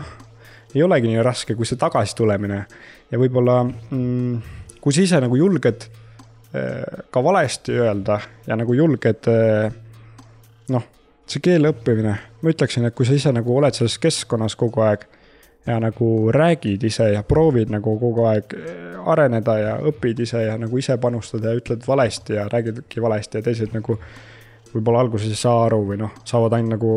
ei 0.73 0.83
olegi 0.83 1.11
nii 1.11 1.21
raske, 1.25 1.55
kui 1.55 1.69
see 1.69 1.77
tagasitulemine 1.77 2.63
ja 3.11 3.21
võib-olla 3.21 3.61
mm, 3.67 4.41
kui 4.81 4.95
sa 4.95 5.05
ise 5.05 5.21
nagu 5.21 5.37
julged 5.37 5.89
ka 7.11 7.21
valesti 7.23 7.75
öelda 7.75 8.21
ja 8.47 8.55
nagu 8.57 8.73
julged 8.73 9.27
noh, 10.73 10.87
see 11.27 11.43
keele 11.43 11.71
õppimine, 11.73 12.15
ma 12.41 12.51
ütleksin, 12.53 12.87
et 12.87 12.95
kui 12.95 13.07
sa 13.07 13.15
ise 13.17 13.33
nagu 13.35 13.55
oled 13.55 13.75
selles 13.75 13.97
keskkonnas 14.01 14.55
kogu 14.59 14.83
aeg 14.85 15.07
ja 15.67 15.79
nagu 15.83 16.31
räägid 16.31 16.83
ise 16.87 17.09
ja 17.11 17.23
proovid 17.27 17.71
nagu 17.71 17.97
kogu 17.99 18.23
aeg 18.29 18.55
eh, 18.55 18.95
areneda 19.11 19.57
ja 19.59 19.73
õpid 19.89 20.21
ise 20.23 20.45
ja 20.45 20.55
nagu 20.59 20.79
ise 20.79 20.95
panustada 20.97 21.51
ja 21.51 21.59
ütled 21.59 21.83
valesti 21.87 22.37
ja 22.39 22.47
räägidki 22.51 23.03
valesti 23.03 23.39
ja 23.39 23.47
teised 23.49 23.75
nagu 23.75 23.97
võib-olla 24.73 25.03
alguses 25.03 25.31
ei 25.31 25.39
saa 25.39 25.65
aru 25.65 25.81
või 25.89 25.99
noh, 25.99 26.13
saavad 26.27 26.55
ainult 26.55 26.77
nagu 26.77 26.93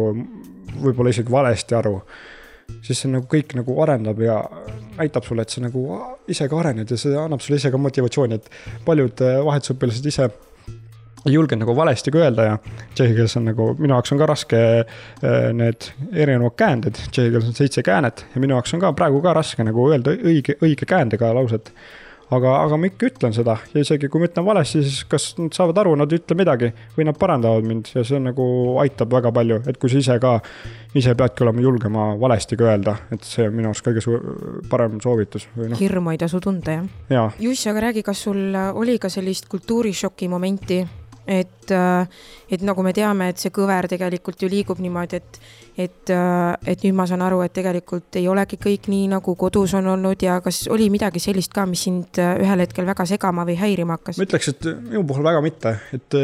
võib-olla 0.85 1.11
isegi 1.11 1.33
valesti 1.33 1.75
aru. 1.75 2.01
siis 2.87 3.01
see 3.03 3.11
nagu 3.11 3.27
kõik 3.27 3.57
nagu 3.59 3.75
arendab 3.83 4.21
ja 4.23 4.37
näitab 4.99 5.25
sulle, 5.27 5.43
et 5.43 5.51
sa 5.51 5.61
nagu 5.61 5.83
ise 6.31 6.47
ka 6.49 6.59
arened 6.61 6.91
ja 6.91 6.97
see 6.97 7.17
annab 7.19 7.43
sulle 7.43 7.59
ise 7.59 7.71
ka 7.71 7.79
motivatsiooni, 7.79 8.39
et 8.39 8.51
paljud 8.87 9.27
eh, 9.27 9.41
vahetusõpilased 9.47 10.07
ise 10.07 10.31
ei 11.27 11.35
julgenud 11.35 11.65
nagu 11.65 11.77
valesti 11.77 12.13
ka 12.13 12.23
öelda 12.25 12.47
ja 12.47 12.59
tšehhi 12.95 13.17
keeles 13.17 13.37
on 13.37 13.49
nagu, 13.51 13.71
minu 13.79 13.97
jaoks 13.97 14.15
on 14.15 14.21
ka 14.21 14.29
raske 14.31 14.61
äh, 14.81 15.41
need 15.57 15.91
erinevad 16.13 16.57
käänded, 16.61 17.01
tšehhi 17.11 17.35
keeles 17.35 17.49
on 17.51 17.57
seitse 17.57 17.85
käänet 17.87 18.25
ja 18.35 18.43
minu 18.43 18.57
jaoks 18.57 18.77
on 18.77 18.85
ka 18.85 18.93
praegu 18.97 19.21
ka 19.25 19.35
raske 19.37 19.67
nagu 19.67 19.91
öelda 19.91 20.17
õige, 20.17 20.57
õige 20.65 20.89
käändega 20.89 21.35
lauset. 21.37 21.75
aga, 22.31 22.51
aga 22.63 22.77
ma 22.79 22.87
ikka 22.87 23.09
ütlen 23.09 23.33
seda 23.35 23.57
ja 23.75 23.83
isegi 23.83 24.07
kui 24.09 24.23
ma 24.23 24.29
ütlen 24.29 24.45
valesti, 24.47 24.85
siis 24.87 25.01
kas 25.11 25.25
nad 25.35 25.51
saavad 25.53 25.81
aru, 25.83 25.97
nad 25.99 26.13
ei 26.13 26.21
ütle 26.21 26.37
midagi 26.39 26.69
või 26.95 27.09
nad 27.09 27.19
parandavad 27.19 27.67
mind 27.67 27.91
ja 27.91 28.05
see 28.07 28.21
nagu 28.23 28.47
aitab 28.81 29.11
väga 29.13 29.33
palju, 29.35 29.59
et 29.67 29.81
kui 29.83 29.91
sa 29.91 29.99
ise 29.99 30.17
ka, 30.23 30.37
ise 30.95 31.17
peadki 31.19 31.43
olema 31.43 31.65
julgema 31.67 32.07
valesti 32.23 32.57
ka 32.57 32.71
öelda, 32.71 32.95
et 33.11 33.27
see 33.27 33.49
on 33.51 33.59
minu 33.59 33.73
arust 33.73 33.85
kõige 33.85 34.23
parem 34.71 35.03
soovitus 35.03 35.49
noh. 35.59 35.75
hirmu 35.83 36.15
ei 36.15 36.23
tasu 36.23 36.41
tunda, 36.41 36.79
jah 36.79 37.13
ja.? 37.19 37.29
Juss, 37.43 37.67
aga 37.67 37.89
räägi, 37.89 38.07
kas 38.07 38.23
sul 38.29 38.55
oli 38.55 38.97
ka 39.03 39.11
sellist 39.11 39.51
kultuurishoki 39.51 40.31
momenti 40.31 40.85
et, 41.31 41.71
äh, 41.71 42.07
et 42.51 42.63
nagu 42.67 42.83
me 42.83 42.93
teame, 42.97 43.31
et 43.31 43.41
see 43.41 43.53
kõver 43.55 43.87
tegelikult 43.91 44.43
ju 44.43 44.49
liigub 44.51 44.81
niimoodi, 44.83 45.21
et, 45.21 45.39
et, 45.85 46.13
äh, 46.15 46.73
et 46.73 46.83
nüüd 46.85 46.97
ma 46.99 47.07
saan 47.07 47.23
aru, 47.23 47.41
et 47.45 47.55
tegelikult 47.55 48.19
ei 48.19 48.27
olegi 48.31 48.59
kõik 48.61 48.89
nii, 48.91 49.07
nagu 49.13 49.37
kodus 49.39 49.77
on 49.79 49.93
olnud 49.95 50.23
ja 50.27 50.41
kas 50.45 50.65
oli 50.73 50.89
midagi 50.93 51.23
sellist 51.23 51.55
ka, 51.55 51.67
mis 51.71 51.85
sind 51.87 52.19
äh, 52.23 52.35
ühel 52.43 52.65
hetkel 52.65 52.89
väga 52.89 53.07
segama 53.09 53.47
või 53.49 53.57
häirima 53.61 53.99
hakkas? 53.99 54.19
ma 54.19 54.27
ütleks, 54.27 54.51
et 54.55 54.69
minu 54.91 55.05
puhul 55.07 55.27
väga 55.27 55.45
mitte, 55.45 55.77
et 55.97 56.19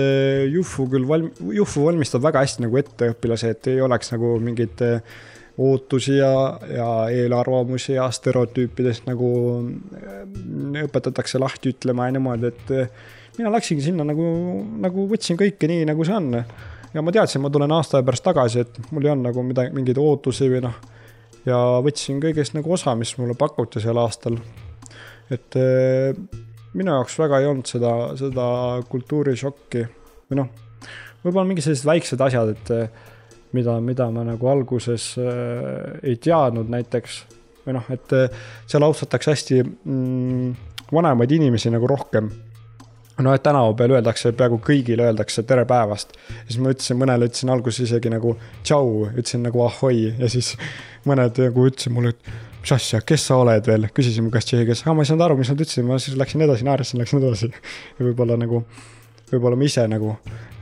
Jufu 0.53 0.89
küll 0.91 1.07
valm-, 1.09 1.31
Jufu 1.55 1.87
valmistab 1.87 2.27
väga 2.27 2.43
hästi 2.43 2.67
nagu 2.67 2.83
ette 2.83 3.13
õpilasi, 3.15 3.55
et 3.55 3.71
ei 3.71 3.81
oleks 3.85 4.11
nagu 4.15 4.37
mingeid 4.43 4.83
ootusi 5.57 6.19
ja, 6.19 6.33
ja 6.69 6.89
eelarvamusi 7.09 7.95
ja 7.95 8.11
stereotüüpidest 8.13 9.07
nagu 9.09 9.31
õpetatakse 10.83 11.41
lahti 11.41 11.73
ütlema 11.73 12.11
ja 12.11 12.17
niimoodi, 12.19 12.51
et 12.51 12.75
mina 13.39 13.53
läksingi 13.53 13.85
sinna 13.85 14.05
nagu, 14.07 14.27
nagu 14.83 15.07
võtsin 15.11 15.39
kõike 15.39 15.69
nii, 15.69 15.85
nagu 15.89 16.05
see 16.07 16.17
on. 16.17 16.33
ja 16.95 17.05
ma 17.05 17.13
teadsin, 17.13 17.43
ma 17.45 17.51
tulen 17.53 17.73
aasta 17.77 18.03
pärast 18.07 18.25
tagasi, 18.25 18.65
et 18.65 18.79
mul 18.91 19.05
ei 19.05 19.13
olnud 19.13 19.31
nagu 19.31 19.45
midagi, 19.45 19.75
mingeid 19.77 20.01
ootusi 20.01 20.49
või 20.53 20.63
noh. 20.65 20.77
ja 21.49 21.59
võtsin 21.85 22.21
kõigest 22.23 22.57
nagu 22.57 22.73
osa, 22.73 22.97
mis 22.99 23.13
mulle 23.21 23.37
pakuti 23.39 23.83
sel 23.83 24.01
aastal. 24.01 24.39
et 25.33 25.59
äh, 25.61 26.17
minu 26.77 26.95
jaoks 26.95 27.19
väga 27.21 27.43
ei 27.43 27.51
olnud 27.51 27.69
seda, 27.69 27.93
seda 28.19 28.47
kultuurišokki 28.89 29.85
või 30.31 30.41
noh, 30.41 30.51
võib-olla 31.25 31.47
mingid 31.49 31.67
sellised 31.67 31.89
väiksed 31.89 32.25
asjad, 32.25 32.55
et 32.57 32.75
äh, 32.75 33.13
mida, 33.57 33.79
mida 33.85 34.09
ma 34.13 34.25
nagu 34.27 34.53
alguses 34.53 35.13
äh, 35.21 36.01
ei 36.03 36.17
teadnud 36.17 36.73
näiteks 36.73 37.25
või 37.67 37.77
noh, 37.77 37.87
et 37.91 38.13
seal 38.71 38.85
austatakse 38.87 39.33
hästi 39.33 39.57
mm, 39.67 40.51
vanemaid 40.95 41.33
inimesi 41.35 41.73
nagu 41.75 41.89
rohkem 41.91 42.31
no 43.23 43.35
et 43.35 43.43
tänava 43.43 43.73
peal 43.77 43.95
öeldakse, 43.97 44.33
peaaegu 44.37 44.59
kõigile 44.65 45.07
öeldakse 45.09 45.43
tere 45.49 45.65
päevast. 45.69 46.13
siis 46.49 46.59
ma 46.61 46.73
ütlesin, 46.75 46.99
mõnele 47.01 47.31
ütlesin 47.31 47.53
alguses 47.53 47.87
isegi 47.89 48.13
nagu 48.13 48.37
tšau, 48.63 49.09
ütlesin 49.15 49.47
nagu 49.47 49.63
ahoi 49.65 50.13
ja 50.19 50.29
siis 50.33 50.55
mõned 51.09 51.41
nagu 51.41 51.67
ütlesid 51.71 51.95
mulle, 51.97 52.13
et 52.13 52.61
mis 52.61 52.75
asja, 52.77 53.01
kes 53.01 53.29
sa 53.31 53.39
oled 53.41 53.67
veel, 53.67 53.89
küsisin 53.95 54.27
mu 54.27 54.35
käest 54.35 54.51
tšehhi 54.51 54.69
keeles, 54.69 54.85
ma 54.87 54.99
ei 55.01 55.09
saanud 55.09 55.29
aru, 55.29 55.39
mis 55.41 55.53
nad 55.53 55.65
ütlesid, 55.65 55.87
ma 55.89 56.01
siis 56.03 56.19
läksin 56.19 56.45
edasi, 56.45 56.67
naersin, 56.69 57.01
läksin 57.01 57.23
edasi. 57.23 57.51
ja 57.99 58.09
võib-olla 58.11 58.37
nagu, 58.41 58.65
võib-olla 59.33 59.57
ma 59.57 59.69
ise 59.71 59.87
nagu 59.89 60.17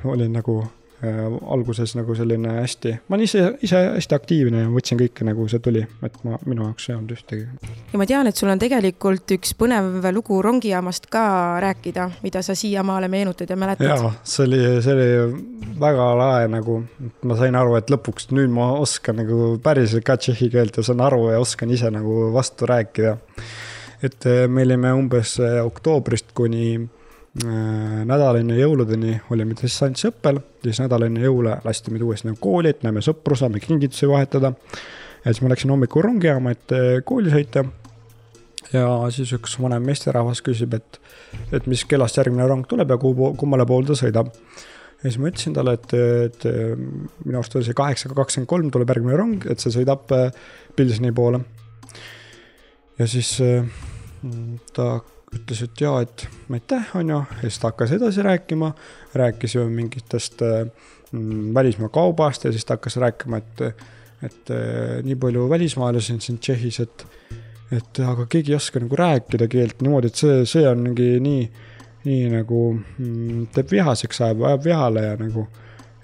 olin 0.05 0.33
nagu 0.37 0.63
alguses 1.03 1.95
nagu 1.99 2.15
selline 2.17 2.59
hästi, 2.61 2.95
ma 3.09 3.17
olin 3.17 3.27
ise, 3.27 3.43
ise 3.67 3.81
hästi 3.97 4.17
aktiivne 4.17 4.63
ja 4.63 4.71
võtsin 4.73 4.99
kõike 5.01 5.27
nagu 5.27 5.47
see 5.51 5.61
tuli, 5.65 5.83
et 6.07 6.17
ma, 6.25 6.39
minu 6.47 6.69
jaoks 6.69 6.89
ei 6.89 6.97
olnud 6.97 7.13
ühtegi. 7.17 7.73
ja 7.93 8.01
ma 8.01 8.07
tean, 8.09 8.31
et 8.31 8.39
sul 8.39 8.53
on 8.53 8.63
tegelikult 8.63 9.35
üks 9.37 9.53
põnev 9.59 10.07
lugu 10.15 10.41
rongijaamast 10.45 11.11
ka 11.13 11.25
rääkida, 11.65 12.09
mida 12.25 12.45
sa 12.47 12.57
siiamaale 12.59 13.11
meenutad 13.13 13.51
ja 13.51 13.59
mäletad. 13.59 13.91
jaa, 13.91 14.15
see 14.23 14.47
oli, 14.47 14.63
see 14.87 14.97
oli 14.97 15.79
väga 15.83 16.09
lahe 16.21 16.49
nagu, 16.55 16.81
ma 17.27 17.39
sain 17.41 17.61
aru, 17.61 17.77
et 17.81 17.93
lõpuks 17.93 18.31
nüüd 18.33 18.55
ma 18.55 18.73
oskan 18.79 19.21
nagu 19.21 19.55
päriselt 19.65 20.07
ka 20.07 20.17
tšehhi 20.21 20.51
keelt 20.55 20.81
ja 20.81 20.87
saan 20.87 21.05
aru 21.05 21.29
ja 21.35 21.43
oskan 21.43 21.75
ise 21.75 21.91
nagu 21.93 22.31
vastu 22.35 22.71
rääkida. 22.71 23.17
et 24.03 24.27
äh, 24.27 24.45
me 24.49 24.63
olime 24.63 24.93
umbes 24.93 25.39
äh, 25.41 25.61
oktoobrist 25.65 26.33
kuni 26.35 26.67
Äh, 26.79 27.04
nädal 27.43 28.39
enne 28.39 28.57
jõuludeni 28.61 29.17
olime 29.35 29.57
distantsõppel, 29.59 30.39
siis 30.63 30.79
nädal 30.85 31.09
enne 31.09 31.25
jõule 31.25 31.57
lasti 31.65 31.91
meid 31.91 32.05
uuesti 32.07 32.29
nagu 32.29 32.39
kooli, 32.41 32.71
et 32.71 32.85
näeme 32.87 33.03
sõpru, 33.03 33.35
saame 33.39 33.63
kingitusi 33.63 34.07
vahetada. 34.07 34.53
ja 35.25 35.33
siis 35.33 35.43
ma 35.43 35.51
läksin 35.51 35.71
hommikul 35.71 36.05
rongijaama, 36.07 36.53
et 36.55 36.73
äh, 36.73 37.01
kooli 37.05 37.33
sõita. 37.33 37.65
ja 38.73 38.87
siis 39.11 39.33
üks 39.35 39.59
vanem 39.61 39.83
meesterahvas 39.83 40.43
küsib, 40.47 40.75
et, 40.75 41.01
et 41.53 41.67
mis 41.67 41.85
kellast 41.85 42.17
järgmine 42.17 42.47
rong 42.47 42.67
tuleb 42.71 42.91
ja 42.91 42.99
kuhu, 42.99 43.35
kummale 43.35 43.67
poole 43.67 43.87
ta 43.87 43.99
sõidab. 43.99 44.31
ja 45.03 45.11
siis 45.11 45.19
ma 45.19 45.33
ütlesin 45.33 45.55
talle, 45.59 45.75
et, 45.75 45.95
et 46.29 46.47
minu 47.25 47.41
arust 47.41 47.57
oli 47.57 47.67
see 47.67 47.75
kaheksaga 47.75 48.15
kakskümmend 48.15 48.49
kolm 48.49 48.71
tuleb 48.71 48.95
järgmine 48.95 49.19
rong, 49.19 49.49
et 49.51 49.59
see 49.59 49.75
sõidab 49.75 50.07
äh, 50.15 50.31
Pilsni 50.77 51.11
poole. 51.11 51.43
ja 52.99 53.11
siis 53.11 53.41
ta 54.73 55.01
ütles, 55.35 55.63
et 55.67 55.81
jaa, 55.81 56.01
et 56.05 56.27
aitäh, 56.53 56.91
on 56.99 57.11
ju, 57.11 57.21
ja 57.21 57.49
siis 57.49 57.59
ta 57.61 57.71
hakkas 57.71 57.95
edasi 57.97 58.23
rääkima, 58.25 58.73
rääkisime 59.15 59.67
mingitest 59.71 60.43
mm, 60.45 61.55
välismaa 61.55 61.91
kaubast 61.95 62.45
ja 62.45 62.53
siis 62.53 62.65
ta 62.65 62.79
hakkas 62.79 62.97
rääkima, 63.03 63.41
et, 63.43 63.87
et 64.23 64.55
nii 65.05 65.17
palju 65.21 65.49
välismaalasi 65.51 66.17
on 66.17 66.21
siin 66.25 66.39
Tšehhis, 66.39 66.81
et, 66.81 67.07
et 67.73 68.03
aga 68.05 68.27
keegi 68.31 68.55
ei 68.55 68.59
oska 68.59 68.83
nagu 68.83 68.97
rääkida 68.99 69.49
keelt 69.51 69.83
niimoodi, 69.83 70.13
et 70.13 70.23
see, 70.23 70.45
see 70.49 70.67
on 70.69 70.87
mingi 70.89 71.11
nii, 71.25 71.49
nii 72.05 72.31
nagu 72.37 72.61
mm, 72.77 73.49
teeb 73.55 73.75
vihaseks, 73.75 74.23
ajab, 74.27 74.47
ajab 74.51 74.71
vihale 74.71 75.09
ja 75.09 75.19
nagu, 75.21 75.49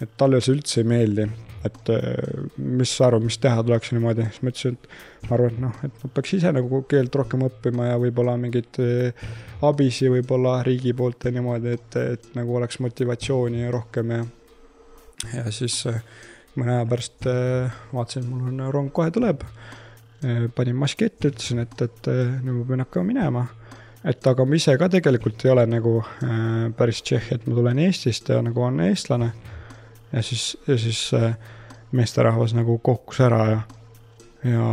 et 0.00 0.16
talle 0.16 0.42
see 0.42 0.56
üldse 0.56 0.82
ei 0.82 0.90
meeldi 0.94 1.30
et 1.64 1.92
äh, 1.92 2.46
mis 2.56 2.92
sa 2.96 3.08
arvad, 3.08 3.24
mis 3.26 3.36
teha 3.40 3.62
tuleks 3.66 3.92
niimoodi, 3.92 4.24
siis 4.30 4.42
ma 4.44 4.52
ütlesin, 4.52 4.76
et 4.78 5.28
ma 5.28 5.36
arvan, 5.36 5.52
et 5.52 5.62
noh, 5.66 5.82
et 5.86 6.02
ma 6.04 6.10
peaks 6.16 6.34
ise 6.38 6.52
nagu 6.56 6.82
keelt 6.88 7.20
rohkem 7.20 7.44
õppima 7.48 7.90
ja 7.90 7.98
võib-olla 8.00 8.36
mingeid 8.40 8.80
äh, 8.80 9.28
abisi 9.66 10.08
võib-olla 10.12 10.58
riigi 10.66 10.94
poolt 10.96 11.28
ja 11.28 11.34
niimoodi, 11.36 11.76
et, 11.76 12.00
et 12.16 12.30
nagu 12.38 12.56
oleks 12.56 12.80
motivatsiooni 12.84 13.68
rohkem 13.74 14.16
ja, 14.16 14.24
ja 15.34 15.46
siis 15.54 15.82
äh, 15.90 16.00
mõne 16.56 16.78
aja 16.78 16.88
pärast 16.88 17.28
vaatasin, 17.92 18.26
mul 18.26 18.48
on 18.50 18.64
rong 18.74 18.90
kohe 18.92 19.12
tuleb. 19.14 19.44
panin 20.54 20.76
maski 20.76 21.06
ette, 21.06 21.30
ütlesin, 21.30 21.62
et, 21.62 21.76
et 21.80 22.08
nüüd 22.42 22.58
ma 22.58 22.64
pean 22.68 22.82
hakkama 22.82 23.06
minema. 23.08 23.44
Et 24.04 24.26
aga 24.26 24.44
ma 24.44 24.56
ise 24.56 24.74
ka 24.80 24.88
tegelikult 24.92 25.44
ei 25.44 25.52
ole 25.52 25.66
nagu 25.68 25.98
äh, 26.00 26.66
päris 26.76 27.02
tšehh, 27.04 27.30
et 27.36 27.46
ma 27.46 27.56
tulen 27.56 27.80
Eestist 27.84 28.28
ja 28.32 28.40
nagu 28.44 28.62
on 28.64 28.80
eestlane 28.84 29.30
ja 30.12 30.22
siis, 30.22 30.56
ja 30.66 30.78
siis 30.78 31.02
äh, 31.14 31.34
meesterahvas 31.92 32.54
nagu 32.54 32.78
kohkus 32.78 33.20
ära 33.24 33.42
ja, 33.50 33.60
ja 34.44 34.70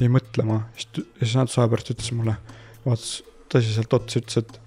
jäi 0.00 0.08
mõtlema. 0.12 0.62
ja 0.76 1.26
siis 1.26 1.36
natuke 1.36 1.60
aja 1.60 1.70
pärast 1.74 1.94
ütles 1.94 2.12
mulle, 2.16 2.36
vaatas 2.86 3.20
tõsiselt 3.50 3.94
otsa, 3.96 4.20
ütles, 4.22 4.40
et 4.40 4.60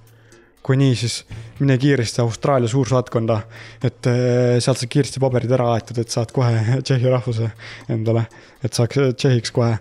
kui 0.63 0.77
nii, 0.79 0.95
siis 0.95 1.17
mine 1.59 1.75
kiiresti 1.79 2.21
Austraalia 2.23 2.71
suursaatkonda, 2.71 3.39
et 3.83 4.07
äh, 4.07 4.55
sealt 4.63 4.79
saad 4.79 4.91
kiiresti 4.95 5.21
paberid 5.23 5.51
ära 5.51 5.73
aetud, 5.75 5.99
et 5.99 6.13
saad 6.13 6.31
kohe 6.35 6.63
Tšehhi 6.85 7.11
rahvuse 7.11 7.51
endale, 7.91 8.27
et 8.63 8.73
saaks 8.73 9.01
Tšehhiks 9.17 9.55
kohe. 9.55 9.77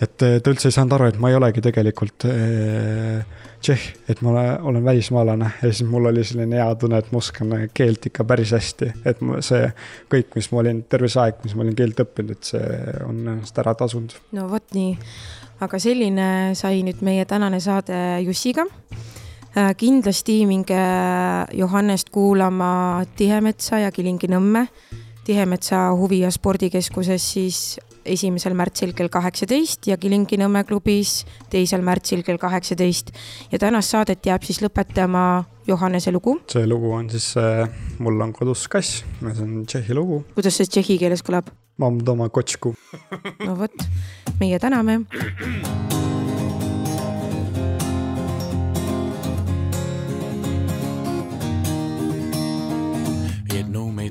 Et 0.00 0.22
äh, 0.22 0.38
ta 0.42 0.52
üldse 0.52 0.70
ei 0.70 0.74
saanud 0.74 0.94
aru, 0.96 1.10
et 1.10 1.18
ma 1.20 1.30
ei 1.32 1.36
olegi 1.38 1.62
tegelikult 1.64 2.26
äh, 2.30 3.24
tšehh, 3.60 3.86
et 4.12 4.22
ma 4.22 4.44
olen 4.62 4.84
välismaalane 4.84 5.50
ja 5.62 5.72
siis 5.72 5.88
mul 5.90 6.06
oli 6.10 6.22
selline 6.24 6.60
hea 6.60 6.68
tunne, 6.78 7.00
et 7.02 7.10
ma 7.12 7.18
oskan 7.18 7.54
keelt 7.74 8.06
ikka 8.10 8.26
päris 8.28 8.54
hästi, 8.54 8.92
et 9.08 9.22
see 9.44 9.64
kõik, 10.12 10.30
mis 10.38 10.50
ma 10.52 10.62
olin 10.62 10.84
terve 10.90 11.10
see 11.10 11.24
aeg, 11.24 11.42
mis 11.44 11.56
ma 11.58 11.66
olin 11.66 11.76
keelt 11.78 12.02
õppinud, 12.04 12.38
et 12.38 12.52
see 12.52 12.78
on 13.06 13.20
ennast 13.24 13.58
ära 13.58 13.74
tasunud. 13.78 14.14
no 14.38 14.46
vot 14.52 14.76
nii, 14.76 14.94
aga 15.66 15.82
selline 15.82 16.28
sai 16.58 16.84
nüüd 16.86 17.02
meie 17.06 17.26
tänane 17.28 17.60
saade 17.64 17.98
Jussiga 18.26 18.68
äh, 18.68 19.74
kindlasti 19.78 20.44
minge 20.46 20.78
Johannest 21.58 22.14
kuulama 22.14 23.02
Tihemetsa 23.16 23.82
ja 23.82 23.92
Kilingi-Nõmme. 23.94 24.68
Tihemetsa 25.28 25.90
huvi- 25.92 26.20
ja 26.20 26.30
spordikeskuses 26.32 27.32
siis 27.32 27.56
esimesel 28.08 28.54
märtsil 28.56 28.94
kell 28.96 29.10
kaheksateist 29.12 29.84
ja 29.90 29.98
Kilingi-Nõmme 30.00 30.62
klubis 30.64 31.26
teisel 31.52 31.84
märtsil 31.84 32.22
kell 32.24 32.40
kaheksateist. 32.40 33.12
ja 33.52 33.58
tänast 33.58 33.92
saadet 33.92 34.24
jääb 34.24 34.42
siis 34.42 34.62
lõpetama 34.64 35.44
Johannese 35.66 36.12
lugu. 36.12 36.40
see 36.48 36.66
lugu 36.66 36.92
on 36.92 37.10
siis 37.10 37.36
äh, 37.36 37.68
Mul 37.98 38.20
on 38.20 38.32
kodus 38.32 38.68
kass, 38.68 39.04
see 39.20 39.42
on 39.42 39.66
Tšehhi 39.66 39.94
lugu. 39.94 40.24
kuidas 40.34 40.56
see 40.56 40.64
tšehhi 40.64 40.98
keeles 40.98 41.22
kõlab? 41.22 41.52
Mam 41.76 42.00
doma 42.06 42.28
kočku. 42.28 42.74
no 43.44 43.54
vot, 43.58 43.88
meie 44.40 44.58
täname. 44.58 45.02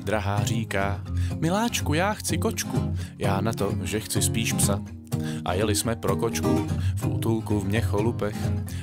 drahá 0.08 0.44
říká, 0.44 1.04
Miláčku, 1.38 1.94
já 1.94 2.12
chci 2.12 2.38
kočku, 2.38 2.94
já 3.18 3.40
na 3.40 3.52
to, 3.52 3.74
že 3.82 4.00
chci 4.00 4.22
spíš 4.22 4.52
psa. 4.52 4.80
A 5.44 5.54
jeli 5.54 5.74
jsme 5.74 5.96
pro 5.96 6.16
kočku 6.16 6.66
v 6.96 7.06
útulku 7.06 7.60
v 7.60 7.64
Měcholupech. 7.64 8.36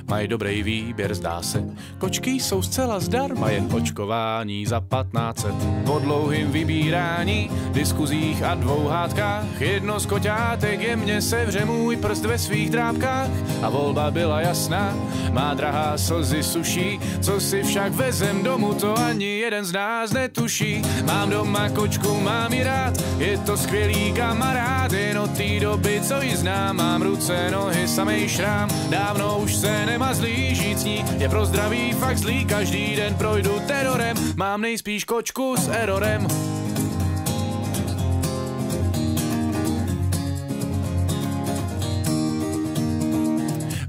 Mají 0.08 0.28
dobrý 0.28 0.62
výběr, 0.62 1.14
zdá 1.14 1.42
se. 1.42 1.64
Kočky 1.98 2.30
jsou 2.30 2.62
zcela 2.62 3.00
zdarma, 3.00 3.50
jen 3.50 3.68
očkování 3.72 4.66
za 4.66 4.80
1500. 4.80 5.54
Po 5.84 5.98
dlouhým 5.98 6.50
vybírání, 6.50 7.50
diskuzích 7.72 8.42
a 8.42 8.54
dvou 8.54 8.88
hádkách, 8.88 9.60
jedno 9.60 10.00
z 10.00 10.06
koťátek 10.06 10.80
jemně 10.80 11.22
sevře 11.22 11.64
můj 11.64 11.96
prst 11.96 12.24
ve 12.24 12.38
svých 12.38 12.70
drápkách. 12.70 13.30
A 13.62 13.70
volba 13.70 14.10
byla 14.10 14.40
jasná, 14.40 14.94
má 15.32 15.54
drahá 15.54 15.98
slzy 15.98 16.42
suší, 16.42 17.00
co 17.20 17.40
si 17.40 17.62
však 17.62 17.92
vezem 17.92 18.42
domů, 18.42 18.74
to 18.74 18.98
ani 18.98 19.38
jeden 19.38 19.64
z 19.64 19.72
nás 19.72 20.12
netuší. 20.12 20.82
Mám 21.04 21.30
doma 21.30 21.68
kočku, 21.68 22.20
mám 22.20 22.52
ji 22.52 22.64
rád, 22.64 22.94
je 23.18 23.38
to 23.38 23.56
skvělý 23.56 24.12
kamarád, 24.12 24.92
jen 24.92 25.18
od 25.18 25.30
té 25.30 25.60
doby, 25.60 26.00
co 26.00 26.22
ji 26.26 26.36
znám, 26.36 26.76
mám 26.76 27.02
ruce, 27.02 27.50
nohy, 27.50 27.88
samej 27.88 28.28
šrám, 28.28 28.70
dávno 28.90 29.38
už 29.38 29.54
se 29.54 29.86
nemazlí, 29.86 30.54
žít 30.54 30.78
s 30.78 30.84
ní. 30.84 31.04
Je 31.18 31.28
pro 31.28 31.46
zdraví 31.46 31.92
fakt 31.92 32.18
zlý, 32.18 32.44
každý 32.44 32.96
den 32.96 33.14
projdu 33.14 33.60
terorem, 33.66 34.16
mám 34.36 34.60
nejspíš 34.60 35.04
kočku 35.04 35.56
s 35.56 35.68
erorem. 35.68 36.26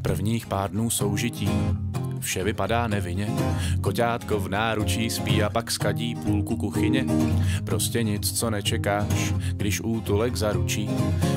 Prvních 0.01 0.47
pár 0.47 0.71
dnů 0.71 0.89
soužití 0.89 1.49
vše 2.27 2.43
vypadá 2.43 2.87
nevinně. 2.87 3.27
Koťátko 3.81 4.39
v 4.39 4.49
náručí 4.49 5.09
spí 5.09 5.43
a 5.43 5.49
pak 5.49 5.71
skadí 5.71 6.15
půlku 6.15 6.55
kuchyně. 6.57 7.05
Prostě 7.63 8.03
nic, 8.03 8.39
co 8.39 8.49
nečekáš, 8.49 9.33
když 9.53 9.81
útulek 9.81 10.35
zaručí, 10.35 10.89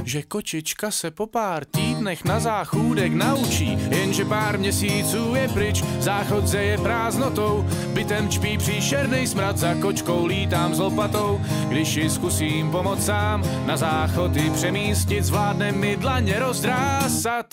že 0.05 0.23
kočička 0.23 0.91
se 0.91 1.11
po 1.11 1.27
pár 1.27 1.65
týdnech 1.65 2.25
na 2.25 2.41
záchůdek 2.41 3.13
naučí, 3.13 3.79
jenže 3.91 4.25
pár 4.25 4.59
měsíců 4.59 5.35
je 5.35 5.49
pryč, 5.49 5.83
záchodze 6.01 6.63
je 6.63 6.79
prázdnotou, 6.79 7.65
bytem 7.95 8.29
čpí 8.29 8.59
příšerný 8.59 9.27
smrad, 9.27 9.59
za 9.59 9.75
kočkou 9.75 10.27
lítám 10.27 10.75
s 10.75 10.79
lopatou, 10.79 11.41
když 11.69 11.97
ji 11.97 12.11
zkusím 12.11 12.71
pomoct 12.71 13.07
sám, 13.07 13.45
na 13.67 13.77
záchody 13.77 14.51
přemístit, 14.51 15.25
zvládne 15.25 15.73
mi 15.73 15.97
dlaně 15.97 16.39
rozdrásat. 16.39 17.47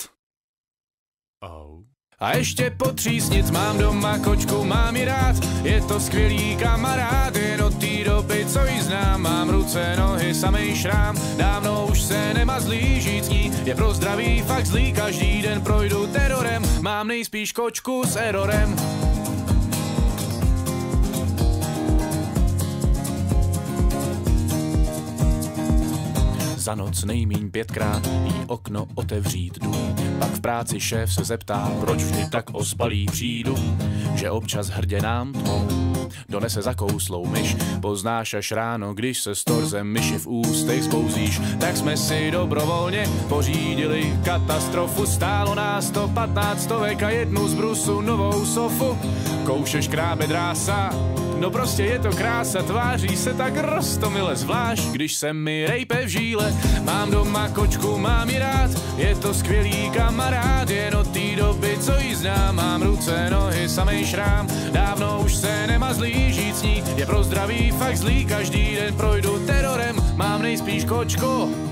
Oh. 1.40 1.97
A 2.20 2.36
ještě 2.36 2.70
potřísnit, 2.70 3.50
mám 3.50 3.78
doma 3.78 4.18
kočku, 4.18 4.64
mám 4.64 4.96
ji 4.96 5.04
rád, 5.04 5.36
je 5.62 5.80
to 5.80 6.00
skvělý 6.00 6.56
kamarád, 6.56 7.36
jen 7.36 7.62
od 7.62 7.74
té 7.78 8.04
doby, 8.04 8.46
co 8.46 8.64
ji 8.66 8.82
znám, 8.82 9.22
mám 9.22 9.48
ruce, 9.48 9.96
nohy, 9.98 10.34
samej 10.34 10.76
šrám, 10.76 11.16
dávno 11.36 11.86
už 11.90 12.02
se 12.02 12.34
nemazlí, 12.34 13.00
žít 13.00 13.24
s 13.24 13.28
ní. 13.28 13.52
Je 13.64 13.74
pro 13.74 13.94
zdraví 13.94 14.42
fakt 14.42 14.66
zlý, 14.66 14.92
každý 14.92 15.42
den 15.42 15.60
projdu 15.60 16.06
terorem, 16.06 16.62
mám 16.80 17.08
nejspíš 17.08 17.52
kočku 17.52 18.02
s 18.06 18.16
erorem. 18.16 18.76
za 26.56 26.74
noc 26.74 27.04
nejmíň 27.04 27.50
pětkrát 27.50 28.06
jí 28.06 28.44
okno 28.46 28.86
otevřít 28.94 29.58
jdu. 29.58 29.97
Pak 30.18 30.30
v 30.30 30.40
práci 30.40 30.80
šéf 30.80 31.12
se 31.14 31.24
zeptá, 31.24 31.72
proč 31.80 32.02
vždy 32.02 32.26
tak 32.30 32.44
ospalý 32.52 33.06
přijdu, 33.06 33.56
že 34.14 34.30
občas 34.30 34.68
hrdě 34.68 35.02
nám 35.02 35.32
tmou 35.32 35.68
donese 36.28 36.62
zakouslou 36.62 37.26
myš. 37.26 37.56
Poznáš 37.80 38.34
až 38.34 38.52
ráno, 38.52 38.94
když 38.94 39.22
se 39.22 39.34
s 39.34 39.44
torzem 39.44 39.86
myši 39.86 40.18
v 40.18 40.26
ústech 40.26 40.82
zbouzíš, 40.82 41.40
tak 41.60 41.76
jsme 41.76 41.96
si 41.96 42.30
dobrovolně 42.30 43.06
pořídili 43.28 44.18
katastrofu. 44.24 45.06
Stálo 45.06 45.54
nás 45.54 45.90
to 45.90 46.08
15 46.08 46.62
stovek 46.62 47.02
a 47.02 47.10
jednu 47.10 47.48
z 47.48 47.54
brusu 47.54 48.00
novou 48.00 48.46
sofu. 48.46 48.98
Koušeš 49.48 49.88
krábe 49.88 50.26
drása, 50.26 50.92
No 51.38 51.50
prostě 51.50 51.82
je 51.82 51.98
to 51.98 52.10
krása, 52.10 52.62
tváří 52.62 53.16
se 53.16 53.34
tak 53.34 53.56
rostomile 53.56 54.36
zvlášť, 54.36 54.84
když 54.88 55.14
se 55.14 55.32
mi 55.32 55.66
rejpe 55.66 56.04
v 56.04 56.08
žíle. 56.08 56.54
Mám 56.82 57.10
doma 57.10 57.48
kočku, 57.48 57.98
mám 57.98 58.30
ji 58.30 58.38
rád, 58.38 58.70
je 58.96 59.14
to 59.14 59.34
skvělý 59.34 59.90
kamarád, 59.90 60.70
jen 60.70 60.96
od 60.96 61.08
té 61.08 61.36
doby, 61.36 61.78
co 61.80 61.92
ji 62.00 62.16
znám, 62.16 62.56
mám 62.56 62.82
ruce, 62.82 63.30
nohy, 63.30 63.68
samej 63.68 64.06
šrám. 64.06 64.48
Dávno 64.72 65.20
už 65.24 65.34
se 65.36 65.66
nemazlí, 65.66 66.32
žít 66.32 66.56
s 66.56 66.62
je 66.96 67.06
pro 67.06 67.22
zdraví 67.22 67.70
fakt 67.70 67.96
zlý, 67.96 68.24
každý 68.24 68.76
den 68.76 68.94
projdu 68.94 69.46
terorem, 69.46 69.96
mám 70.16 70.42
nejspíš 70.42 70.84
kočku. 70.84 71.67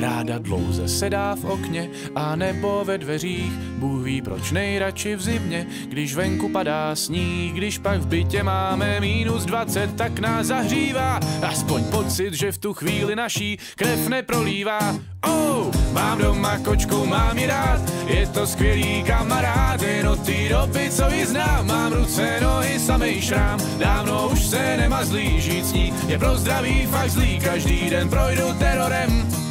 Ráda 0.00 0.38
dlouze 0.38 0.88
sedá 0.88 1.34
v 1.34 1.44
okně 1.44 1.90
a 2.14 2.36
nebo 2.36 2.82
ve 2.84 2.98
dveřích. 2.98 3.52
Bůh 3.52 4.04
ví 4.04 4.22
proč 4.22 4.50
nejradši 4.50 5.16
v 5.16 5.22
zimě, 5.22 5.66
když 5.88 6.14
venku 6.14 6.48
padá 6.48 6.96
sníh. 6.96 7.52
Když 7.52 7.78
pak 7.78 8.00
v 8.00 8.06
bytě 8.06 8.42
máme 8.42 9.00
minus 9.00 9.44
20, 9.44 9.96
tak 9.96 10.18
nás 10.18 10.46
zahřívá. 10.46 11.20
Aspoň 11.42 11.84
pocit, 11.84 12.34
že 12.34 12.52
v 12.52 12.58
tu 12.58 12.74
chvíli 12.74 13.16
naší 13.16 13.58
krev 13.76 14.08
neprolívá. 14.08 14.96
Oh, 15.28 15.74
mám 15.92 16.18
doma 16.18 16.58
kočku, 16.58 17.06
mám 17.06 17.38
ji 17.38 17.46
rád, 17.46 17.80
je 18.06 18.26
to 18.26 18.46
skvělý 18.46 19.02
kamarád, 19.02 19.82
jen 19.82 20.08
od 20.08 20.26
té 20.26 20.48
doby, 20.48 20.90
co 20.90 21.10
ji 21.10 21.26
znám, 21.26 21.66
mám 21.66 21.92
ruce, 21.92 22.38
nohy, 22.40 22.78
samej 22.78 23.20
šrám, 23.22 23.60
dávno 23.78 24.28
už 24.32 24.46
se 24.46 24.76
nemazlí, 24.76 25.40
žít 25.40 25.66
s 25.66 25.72
ní 25.72 25.92
je 26.08 26.18
pro 26.18 26.36
zdraví 26.36 26.86
fakt 26.86 27.10
zlý, 27.10 27.40
každý 27.40 27.90
den 27.90 28.08
projdu 28.08 28.54
terorem. 28.58 29.49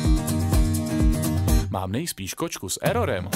Mám 1.69 1.91
nejspíš 1.91 2.33
kočku 2.33 2.69
s 2.69 2.79
errorem. 2.81 3.29